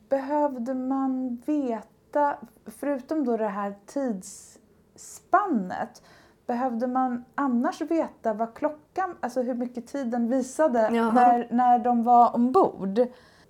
behövde 0.10 0.74
man 0.74 1.42
veta, 1.46 2.38
förutom 2.66 3.26
då 3.26 3.38
det 3.38 3.48
här 3.48 3.76
tidsspannet, 3.86 6.02
behövde 6.46 6.88
man 6.88 7.26
annars 7.36 7.82
veta 7.82 8.34
vad 8.34 8.54
klockan, 8.54 9.16
alltså 9.20 9.42
hur 9.42 9.54
mycket 9.54 9.88
tiden 9.88 10.30
visade 10.30 10.90
när, 10.90 11.48
när 11.52 11.80
de 11.80 12.04
var 12.04 12.36
ombord? 12.36 13.00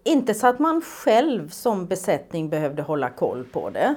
Inte 0.03 0.33
så 0.33 0.47
att 0.47 0.59
man 0.59 0.81
själv 0.81 1.49
som 1.49 1.85
besättning 1.85 2.49
behövde 2.49 2.81
hålla 2.81 3.09
koll 3.09 3.43
på 3.43 3.69
det. 3.69 3.95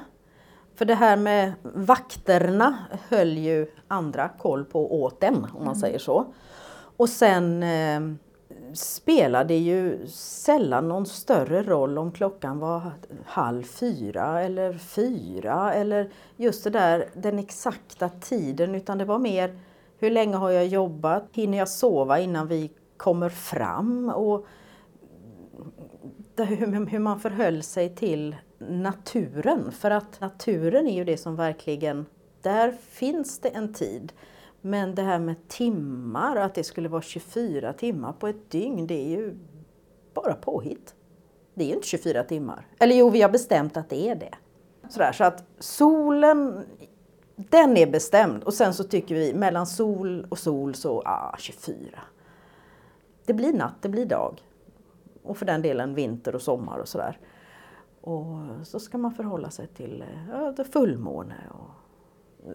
För 0.75 0.85
det 0.85 0.95
här 0.95 1.17
med 1.17 1.53
vakterna 1.63 2.79
höll 3.09 3.39
ju 3.39 3.67
andra 3.89 4.29
koll 4.29 4.65
på 4.65 5.03
åt 5.03 5.23
en, 5.23 5.35
om 5.35 5.51
man 5.53 5.63
mm. 5.63 5.75
säger 5.75 5.99
så. 5.99 6.27
Och 6.97 7.09
sen 7.09 7.63
eh, 7.63 8.01
spelade 8.77 9.49
det 9.49 9.59
ju 9.59 10.07
sällan 10.09 10.89
någon 10.89 11.07
större 11.07 11.63
roll 11.63 11.99
om 11.99 12.13
klockan 12.13 12.59
var 12.59 12.93
halv 13.25 13.63
fyra 13.63 14.43
eller 14.43 14.73
fyra 14.73 15.75
eller 15.75 16.11
just 16.37 16.65
det 16.65 16.71
där 16.71 17.09
den 17.15 17.39
exakta 17.39 18.09
tiden 18.09 18.75
utan 18.75 18.99
det 18.99 19.05
var 19.05 19.19
mer 19.19 19.59
hur 19.99 20.11
länge 20.11 20.37
har 20.37 20.51
jag 20.51 20.67
jobbat? 20.67 21.25
Hinner 21.33 21.59
jag 21.59 21.69
sova 21.69 22.21
innan 22.21 22.49
vi 22.49 22.71
kommer 22.97 23.29
fram? 23.29 24.09
Och 24.09 24.47
hur 26.37 26.99
man 26.99 27.21
förhöll 27.21 27.63
sig 27.63 27.95
till 27.95 28.37
naturen. 28.59 29.73
För 29.73 29.91
att 29.91 30.21
naturen 30.21 30.87
är 30.87 30.95
ju 30.95 31.05
det 31.05 31.17
som 31.17 31.37
verkligen, 31.37 32.07
där 32.43 32.73
finns 32.91 33.39
det 33.39 33.49
en 33.49 33.73
tid. 33.73 34.13
Men 34.67 34.95
det 34.95 35.03
här 35.03 35.19
med 35.19 35.49
timmar, 35.49 36.37
att 36.37 36.55
det 36.55 36.65
skulle 36.65 36.89
vara 36.89 37.03
24 37.03 37.73
timmar 37.73 38.13
på 38.13 38.29
ett 38.29 38.51
dygn, 38.51 38.87
det 38.87 38.95
är 38.95 39.09
ju 39.09 39.35
bara 40.15 40.35
påhitt. 40.35 40.95
Det 41.55 41.65
är 41.65 41.69
ju 41.69 41.75
inte 41.75 41.87
24 41.87 42.25
timmar. 42.25 42.67
Eller 42.79 42.97
jo, 42.97 43.11
vi 43.11 43.23
har 43.23 43.29
bestämt 43.29 43.77
att 43.77 43.89
det 43.89 44.09
är 44.09 44.15
det. 44.15 44.35
Sådär, 44.89 45.13
så 45.13 45.25
att 45.25 45.45
solen, 45.59 46.65
den 47.37 47.77
är 47.77 47.87
bestämd. 47.87 48.43
Och 48.43 48.55
sen 48.55 48.75
så 48.75 48.85
tycker 48.85 49.15
vi 49.15 49.35
mellan 49.35 49.67
sol 49.67 50.27
och 50.29 50.39
sol 50.39 50.75
så, 50.75 51.03
ah, 51.05 51.37
24. 51.39 52.01
Det 53.27 53.35
blir 53.35 53.53
natt, 53.53 53.83
det 53.83 53.89
blir 53.89 54.07
dag. 54.07 54.43
Och 55.23 55.39
för 55.39 55.47
den 55.47 55.63
delen 55.63 55.95
vinter 55.95 56.35
och 56.35 56.43
sommar 56.43 56.79
och 56.79 56.89
sådär. 56.89 57.19
Och 58.01 58.67
så 58.67 58.81
ska 58.81 58.99
man 58.99 59.15
förhålla 59.15 59.51
sig 59.51 59.67
till 59.67 60.03
eh, 60.03 60.55
ja, 60.59 60.65
fullmåne. 60.65 61.37
Och, 61.51 61.86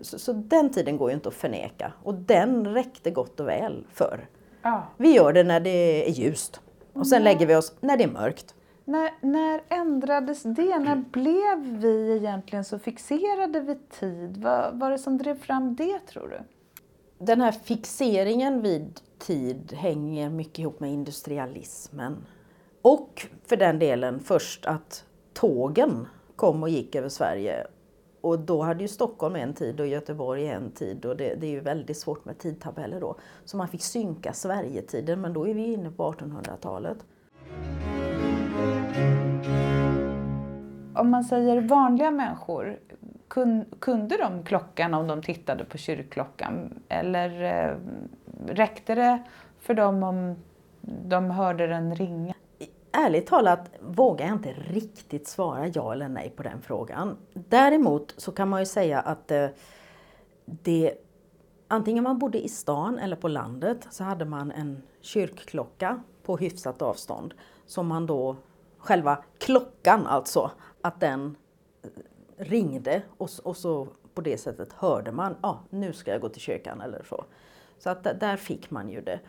så, 0.02 0.20
så, 0.20 0.34
den 0.34 0.70
tiden 0.70 0.98
går 0.98 1.10
ju 1.10 1.16
inte 1.16 1.30
att 1.30 1.36
förneka. 1.36 1.94
Och 2.04 2.14
den 2.14 2.68
räckte 2.68 3.12
gott 3.12 3.40
och 3.40 3.48
väl 3.48 3.86
för. 3.94 4.28
Ja. 4.62 4.88
Vi 4.98 5.14
gör 5.14 5.34
det 5.34 5.44
när 5.44 5.60
det 5.60 6.10
är 6.10 6.12
ljust. 6.12 6.62
Och 6.94 7.08
sen 7.08 7.24
lägger 7.24 7.46
vi 7.46 7.56
oss 7.56 7.74
när 7.80 7.98
det 7.98 8.04
är 8.04 8.12
mörkt. 8.12 8.56
När, 8.86 9.12
när 9.22 9.62
ändrades 9.70 10.44
det? 10.44 10.80
När 10.80 10.96
blev 10.96 11.80
vi 11.82 12.18
egentligen 12.18 12.66
så 12.66 12.80
fixerade 12.80 13.60
vid 13.60 13.90
tid? 13.90 14.38
Vad 14.38 14.80
var 14.80 14.92
det 14.92 14.98
som 14.98 15.18
drev 15.18 15.40
fram 15.40 15.76
det 15.76 16.00
tror 16.00 16.28
du? 16.28 16.40
Den 17.26 17.42
här 17.42 17.52
fixeringen 17.52 18.62
vid 18.62 19.00
tid 19.20 19.74
hänger 19.74 20.30
mycket 20.30 20.60
ihop 20.60 20.80
med 20.80 20.92
industrialismen. 20.92 22.25
Och 22.82 23.27
för 23.46 23.58
den 23.58 23.80
delen 23.80 24.20
först 24.20 24.66
att 24.66 25.06
tågen 25.34 26.08
kom 26.36 26.64
och 26.64 26.70
gick 26.70 26.96
över 26.96 27.10
Sverige. 27.10 27.68
Och 28.22 28.40
då 28.40 28.62
hade 28.62 28.81
ju 28.81 28.88
Stockholm 28.88 29.36
en 29.36 29.53
tid 29.53 29.79
och 29.79 29.88
Göteborg 29.88 30.48
en 30.48 30.72
tid 30.72 31.05
och 31.05 31.18
det, 31.18 31.36
det, 31.36 31.48
är 31.48 31.51
ju 31.51 31.60
väldigt 31.60 31.98
svårt 31.98 32.25
med 32.25 32.38
tidtabeller 32.38 33.00
då. 33.00 33.16
Så 33.46 33.57
man 33.57 33.68
fick 33.68 33.84
synka 33.84 34.34
Sverigetiden 34.34 35.22
men 35.22 35.34
då 35.34 35.48
är 35.48 35.53
vi 35.53 35.74
inne 35.74 35.92
på 35.92 36.12
1800-talet. 36.12 36.98
Om 40.96 41.10
man 41.10 41.24
säger 41.24 41.62
vanliga 41.62 42.12
människor, 42.12 42.79
kunde 43.79 44.18
de 44.18 44.44
klockan 44.44 44.94
om 44.94 45.07
de 45.07 45.22
tittade 45.22 45.64
på 45.66 45.77
kyrkklockan? 45.77 46.79
Eller 46.90 47.44
eh, 47.44 47.75
räckte 48.48 48.96
det 48.96 49.24
för 49.60 49.74
dem 49.74 50.03
om 50.03 50.36
de 50.81 51.31
hörde 51.31 51.68
den 51.68 51.96
ringa? 51.96 52.34
Ärligt 52.92 53.27
talat 53.27 53.72
vågar 53.80 54.25
jag 54.25 54.36
inte 54.36 54.54
riktigt 54.54 55.27
svara 55.27 55.68
ja 55.68 55.94
eller 55.94 56.10
nej 56.10 56.34
på 56.36 56.44
den 56.44 56.62
frågan. 56.62 57.18
Däremot 57.34 58.14
så 58.18 58.32
kan 58.32 58.50
man 58.50 58.60
ju 58.60 58.66
säga 58.66 59.00
att 59.00 59.32
eh, 59.32 59.48
det, 60.46 60.94
antingen 61.68 62.04
man 62.04 62.20
bodde 62.20 62.44
i 62.44 62.50
stan 62.50 63.00
eller 63.00 63.16
på 63.16 63.27
landet 63.27 63.88
så 63.92 64.04
hade 64.04 64.25
man 64.25 64.51
en 64.51 64.82
kyrkklocka 65.01 66.04
på 66.24 66.38
hyfsat 66.38 66.82
avstånd 66.82 67.34
som 67.66 67.88
man 67.88 68.06
då, 68.06 68.36
själva 68.77 69.24
klockan 69.38 70.08
alltså, 70.08 70.51
att 70.82 71.00
den 71.00 71.36
eh, 71.84 71.90
ringde 72.38 73.01
och, 73.18 73.30
och 73.44 73.58
så 73.58 73.88
på 74.14 74.22
det 74.22 74.38
sättet 74.38 74.74
hörde 74.74 75.12
man, 75.12 75.36
ja 75.42 75.50
ah, 75.50 75.60
nu 75.70 75.94
ska 75.94 76.12
jag 76.12 76.22
gå 76.22 76.30
till 76.30 76.42
kyrkan 76.42 76.82
eller 76.82 77.04
så. 77.10 77.25
Så 77.80 77.90
att 77.90 78.04
där 78.04 78.38
fick 78.38 78.72
man 78.72 78.90
ju 78.90 79.01
det. 79.01 79.20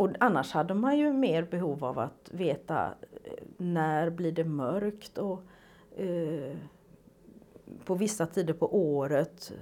Och 0.00 0.10
annars 0.20 0.52
hade 0.52 0.74
man 0.74 0.98
ju 0.98 1.12
mer 1.12 1.42
behov 1.42 1.84
av 1.84 1.98
att 1.98 2.30
veta 2.32 2.94
eh, 3.24 3.32
när 3.56 4.10
blir 4.10 4.32
det 4.32 4.44
mörkt 4.44 5.18
och 5.18 5.42
eh, 5.96 6.56
på 7.84 7.94
vissa 7.94 8.26
tider 8.26 8.54
på 8.54 8.76
året 8.76 9.52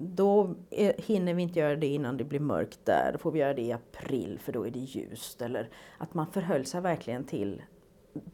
då 0.00 0.54
är, 0.70 0.94
hinner 0.98 1.34
vi 1.34 1.42
inte 1.42 1.58
göra 1.58 1.76
det 1.76 1.86
innan 1.86 2.16
det 2.16 2.24
blir 2.24 2.40
mörkt 2.40 2.78
där. 2.84 3.10
Då 3.12 3.18
får 3.18 3.30
vi 3.30 3.38
göra 3.38 3.54
det 3.54 3.62
i 3.62 3.72
april 3.72 4.38
för 4.42 4.52
då 4.52 4.66
är 4.66 4.70
det 4.70 4.78
ljust. 4.78 5.42
Eller 5.42 5.68
att 5.98 6.14
man 6.14 6.26
förhöll 6.26 6.66
sig 6.66 6.80
verkligen 6.80 7.24
till 7.24 7.62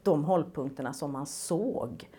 de 0.03 0.23
hållpunkterna 0.23 0.93
som 0.93 1.11
man 1.11 1.25
såg. 1.25 2.09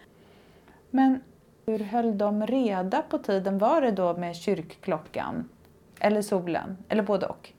Men 0.90 1.20
hur 1.66 1.78
höll 1.78 2.18
de 2.18 2.46
reda 2.46 3.02
på 3.02 3.18
tiden? 3.18 3.59
Var 3.59 3.80
det 3.80 3.90
då 3.90 4.16
med 4.16 4.37
kyrkklockan? 4.37 5.48
Eller 6.00 6.22
solen? 6.22 6.76
Eller 6.88 7.02
både 7.02 7.26
och? 7.26 7.54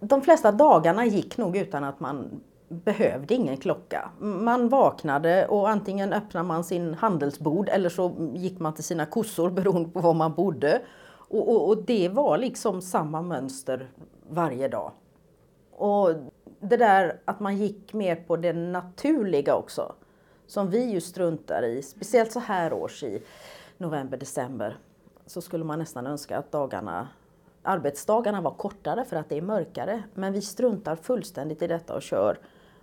De 0.00 0.22
flesta 0.22 0.52
dagarna 0.52 1.06
gick 1.06 1.38
nog 1.38 1.56
utan 1.56 1.84
att 1.84 2.00
man 2.00 2.40
behövde 2.68 3.34
ingen 3.34 3.56
klocka. 3.56 4.10
Man 4.20 4.68
vaknade 4.68 5.46
och 5.46 5.68
antingen 5.68 6.12
öppnade 6.12 6.46
man 6.46 6.64
sin 6.64 6.94
handelsbod 6.94 7.68
eller 7.68 7.88
så 7.88 8.30
gick 8.34 8.58
man 8.58 8.74
till 8.74 8.84
sina 8.84 9.06
kossor 9.06 9.50
beroende 9.50 9.88
på 9.90 10.00
var 10.00 10.14
man 10.14 10.34
bodde. 10.34 10.82
Och, 11.10 11.48
och, 11.48 11.68
och 11.68 11.82
det 11.82 12.08
var 12.08 12.38
liksom 12.38 12.82
samma 12.82 13.22
mönster 13.22 13.90
varje 14.30 14.68
dag. 14.68 14.92
Och 15.72 16.10
det 16.60 16.76
där 16.76 17.20
att 17.24 17.40
man 17.40 17.56
gick 17.56 17.92
mer 17.92 18.16
på 18.16 18.36
det 18.36 18.52
naturliga 18.52 19.54
också, 19.54 19.94
som 20.46 20.70
vi 20.70 20.84
ju 20.84 21.00
struntar 21.00 21.62
i, 21.62 21.82
speciellt 21.82 22.32
så 22.32 22.40
här 22.40 22.72
års 22.72 23.02
i 23.02 23.22
november, 23.78 24.16
december, 24.16 24.78
så 25.26 25.40
skulle 25.40 25.64
man 25.64 25.78
nästan 25.78 26.06
önska 26.06 26.38
att 26.38 26.52
dagarna 26.52 27.08
arbetsdagarna 27.68 28.40
var 28.40 28.50
kortare 28.50 29.04
för 29.04 29.16
att 29.16 29.28
det 29.28 29.36
är 29.36 29.42
mörkare. 29.42 30.02
Men 30.14 30.32
vi 30.32 30.40
struntar 30.40 30.96
fullständigt 30.96 31.62
i 31.62 31.66
detta 31.66 31.94
och 31.94 32.02
kör 32.02 32.38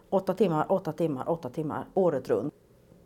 åtta 0.09 0.33
timmar, 0.33 0.71
åtta 0.71 0.91
timmar, 0.91 1.29
åtta 1.29 1.49
timmar 1.49 1.85
året 1.93 2.29
runt. 2.29 2.53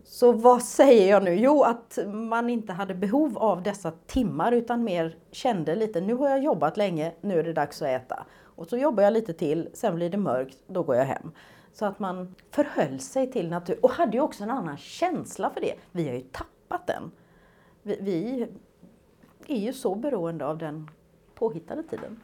Så 0.03 0.31
vad 0.31 0.63
säger 0.63 1.09
jag 1.09 1.23
nu? 1.23 1.35
Jo, 1.35 1.63
att 1.63 1.99
man 2.07 2.49
inte 2.49 2.73
hade 2.73 2.95
behov 2.95 3.37
av 3.37 3.63
dessa 3.63 3.91
timmar 3.91 4.51
utan 4.51 4.83
mer 4.83 5.17
kände 5.31 5.75
lite, 5.75 6.01
nu 6.01 6.13
har 6.13 6.29
jag 6.29 6.43
jobbat 6.43 6.77
länge, 6.77 7.13
nu 7.21 7.39
är 7.39 7.43
det 7.43 7.53
dags 7.53 7.81
att 7.81 7.87
äta. 7.87 8.25
Och 8.41 8.67
så 8.67 8.77
jobbar 8.77 9.03
jag 9.03 9.13
lite 9.13 9.33
till, 9.33 9.69
sen 9.73 9.95
blir 9.95 10.09
det 10.09 10.17
mörkt, 10.17 10.57
då 10.67 10.83
går 10.83 10.95
jag 10.95 11.05
hem. 11.05 11.31
Så 11.73 11.85
att 11.85 11.99
man 11.99 12.35
förhöll 12.51 12.99
sig 12.99 13.31
till 13.31 13.49
natur 13.49 13.79
och 13.81 13.91
hade 13.91 14.17
ju 14.17 14.21
också 14.21 14.43
en 14.43 14.49
annan 14.49 14.77
känsla 14.77 15.49
för 15.49 15.61
det. 15.61 15.75
Vi 15.91 16.07
har 16.07 16.15
ju 16.15 16.21
tappat 16.21 16.87
den. 16.87 17.11
Vi, 17.83 17.97
vi 18.01 18.47
är 19.47 19.59
ju 19.59 19.73
så 19.73 19.95
beroende 19.95 20.45
av 20.45 20.57
den 20.57 20.89
påhittade 21.39 21.83
tiden. 21.83 22.21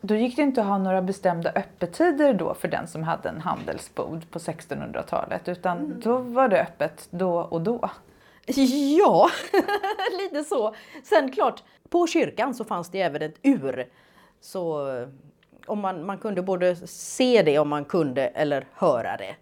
Då 0.00 0.14
gick 0.14 0.36
det 0.36 0.42
inte 0.42 0.60
att 0.60 0.66
ha 0.66 0.78
några 0.78 1.02
bestämda 1.02 1.50
öppettider 1.50 2.34
då 2.34 2.54
för 2.54 2.68
den 2.68 2.88
som 2.88 3.02
hade 3.02 3.28
en 3.28 3.40
handelsbod 3.40 4.30
på 4.30 4.38
1600-talet 4.38 5.48
utan 5.48 5.78
mm. 5.78 6.00
då 6.00 6.16
var 6.16 6.48
det 6.48 6.62
öppet 6.62 7.08
då 7.10 7.38
och 7.40 7.60
då. 7.60 7.90
Ja, 8.98 9.30
lite 10.22 10.44
så. 10.44 10.74
Sen 11.04 11.32
klart, 11.32 11.62
på 11.88 12.06
kyrkan 12.06 12.54
så 12.54 12.64
fanns 12.64 12.90
det 12.90 13.00
även 13.00 13.22
ett 13.22 13.38
ur. 13.42 13.88
Så 14.40 14.96
eh, 14.96 15.08
om 15.66 15.80
man, 15.80 16.06
man 16.06 16.18
kunde 16.18 16.42
både 16.42 16.76
se 16.86 17.42
det 17.42 17.58
om 17.58 17.68
man 17.68 17.84
kunde 17.84 18.26
eller 18.26 18.66
höra 18.72 19.16
det. 19.16 19.36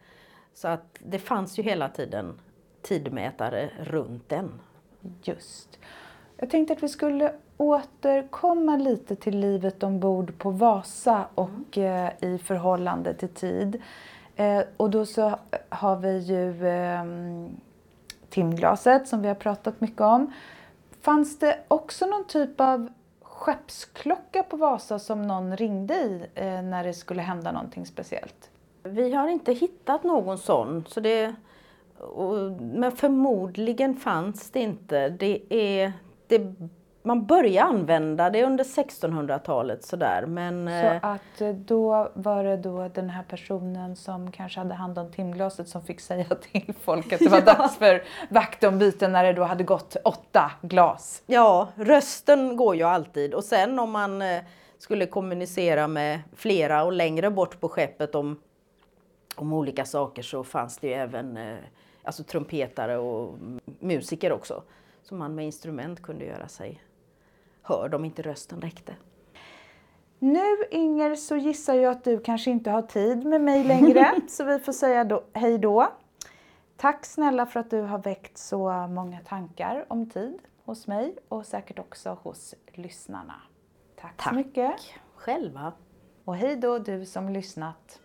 Så 0.55 0.69
att 0.69 0.99
det 0.99 1.19
fanns 1.19 1.59
ju 1.59 1.63
hela 1.63 1.89
tiden 1.89 2.41
tidmätare 2.83 3.71
runt 3.83 4.29
den. 4.29 4.61
Just. 5.23 5.79
Jag 6.37 6.51
tänkte 6.51 6.73
att 6.73 6.83
vi 6.83 6.89
skulle 6.89 7.33
återkomma 7.57 8.77
lite 8.77 9.17
till 9.17 9.39
livet 9.39 9.83
ombord 9.83 10.39
på 10.39 10.51
Vasa 10.51 11.25
och 11.35 11.77
mm. 11.79 12.13
eh, 12.21 12.29
i 12.31 12.39
förhållande 12.39 13.15
till 13.15 13.29
tid. 13.29 13.83
Eh, 14.37 14.63
och 14.77 14.91
då 14.91 15.07
så 15.07 15.39
har 15.69 15.97
vi 15.97 16.19
ju 16.19 16.67
eh, 16.69 17.05
timglaset 18.31 19.09
som 19.09 19.23
vi 19.23 19.29
har 19.29 19.35
pratat 19.35 19.81
mycket 19.81 20.01
om. 20.01 20.33
Fanns 21.01 21.39
det 21.39 21.59
också 21.69 22.07
någon 22.07 22.25
typ 22.25 22.61
av 22.61 22.89
skeppsklocka 23.23 24.43
på 24.43 24.57
Vasa 24.57 24.99
som 24.99 25.23
någon 25.23 25.57
ringde 25.57 25.95
i 25.95 26.27
eh, 26.35 26.63
när 26.63 26.85
det 26.85 26.93
skulle 26.93 27.23
hända 27.23 27.53
någonting 27.53 27.87
speciellt? 27.87 28.51
Vi 28.83 29.15
har 29.15 29.29
inte 29.29 29.53
hittat 29.53 30.05
någon 30.05 30.39
sån. 30.39 30.85
Så 30.89 31.01
det, 31.01 31.35
och, 31.99 32.53
men 32.61 32.93
förmodligen 32.93 33.97
fanns 33.97 34.51
det 34.51 34.61
inte. 34.61 35.09
Det 35.09 35.55
är, 35.55 35.93
det, 36.27 36.55
man 37.07 37.27
började 37.27 37.69
använda 37.69 38.31
det 38.31 38.45
under 38.45 38.65
1600-talet 38.65 39.85
sådär. 39.85 40.27
Men, 40.27 40.67
Så 40.67 40.73
eh, 40.73 41.05
att 41.05 41.41
eh, 41.41 41.49
då 41.49 42.11
var 42.15 42.45
det 42.45 42.57
då 42.57 42.89
den 42.89 43.11
här 43.11 43.23
personen 43.23 43.97
som 43.97 44.33
kanske 44.33 44.61
hade 44.61 44.75
hand 44.75 44.99
om 44.99 45.13
timglaset 45.13 45.69
som 45.69 45.83
fick 45.83 46.01
säga 46.01 46.25
till 46.53 46.75
folk 46.81 47.13
att 47.13 47.21
det 47.21 47.29
var 47.29 47.41
dags 47.59 47.77
för 47.77 48.03
vaktombyte 48.31 49.09
när 49.09 49.25
det 49.25 49.33
då 49.33 49.45
hade 49.45 49.65
gått 49.65 49.97
åtta 50.05 50.51
glas. 50.63 51.23
Ja, 51.27 51.69
rösten 51.75 52.57
går 52.57 52.77
ju 52.77 52.83
alltid 52.83 53.35
och 53.35 53.45
sen 53.45 53.79
om 53.79 53.91
man 53.91 54.23
eh, 54.23 54.43
skulle 54.79 55.07
kommunicera 55.07 55.89
med 55.89 56.21
flera 56.37 56.85
och 56.85 56.93
längre 56.93 57.31
bort 57.31 57.61
på 57.61 57.69
skeppet 57.69 58.15
om, 58.15 58.41
om 59.37 59.53
olika 59.53 59.85
saker 59.85 60.23
så 60.23 60.45
fanns 60.45 60.79
det 60.79 60.87
ju 60.87 60.95
även 60.95 61.39
alltså 62.03 62.25
trumpetare 62.25 62.99
och 62.99 63.35
musiker 63.81 64.33
också. 64.33 64.63
Så 65.03 65.15
man 65.15 65.35
med 65.35 65.45
instrument 65.45 66.03
kunde 66.03 66.25
göra 66.25 66.49
sig 66.49 66.81
hörd 67.65 67.95
om 67.95 68.05
inte 68.05 68.23
rösten 68.23 68.61
räckte. 68.61 68.97
Nu 70.19 70.65
Inger 70.71 71.15
så 71.15 71.37
gissar 71.37 71.75
jag 71.75 71.91
att 71.93 72.05
du 72.05 72.21
kanske 72.21 72.51
inte 72.51 72.71
har 72.71 72.83
tid 72.83 73.25
med 73.27 73.41
mig 73.41 73.65
längre 73.65 74.21
så 74.29 74.45
vi 74.45 74.59
får 74.59 74.73
säga 74.73 75.05
då, 75.05 75.25
hej 75.33 75.59
då. 75.59 75.93
Tack 76.77 77.07
snälla 77.07 77.47
för 77.47 77.61
att 77.61 77.71
du 77.71 77.81
har 77.81 77.99
väckt 77.99 78.39
så 78.39 78.71
många 78.89 79.21
tankar 79.21 79.87
om 79.89 80.11
tid 80.11 80.39
hos 80.65 80.87
mig 80.87 81.17
och 81.29 81.47
säkert 81.47 81.79
också 81.79 82.19
hos 82.23 82.55
lyssnarna. 82.73 83.35
Tack, 83.97 84.15
så 84.17 84.25
Tack. 84.25 84.35
mycket. 84.35 84.75
Själva. 85.15 85.73
Och 86.25 86.37
hej 86.37 86.57
då 86.57 86.79
du 86.79 87.07
som 87.07 87.29
lyssnat. 87.29 88.01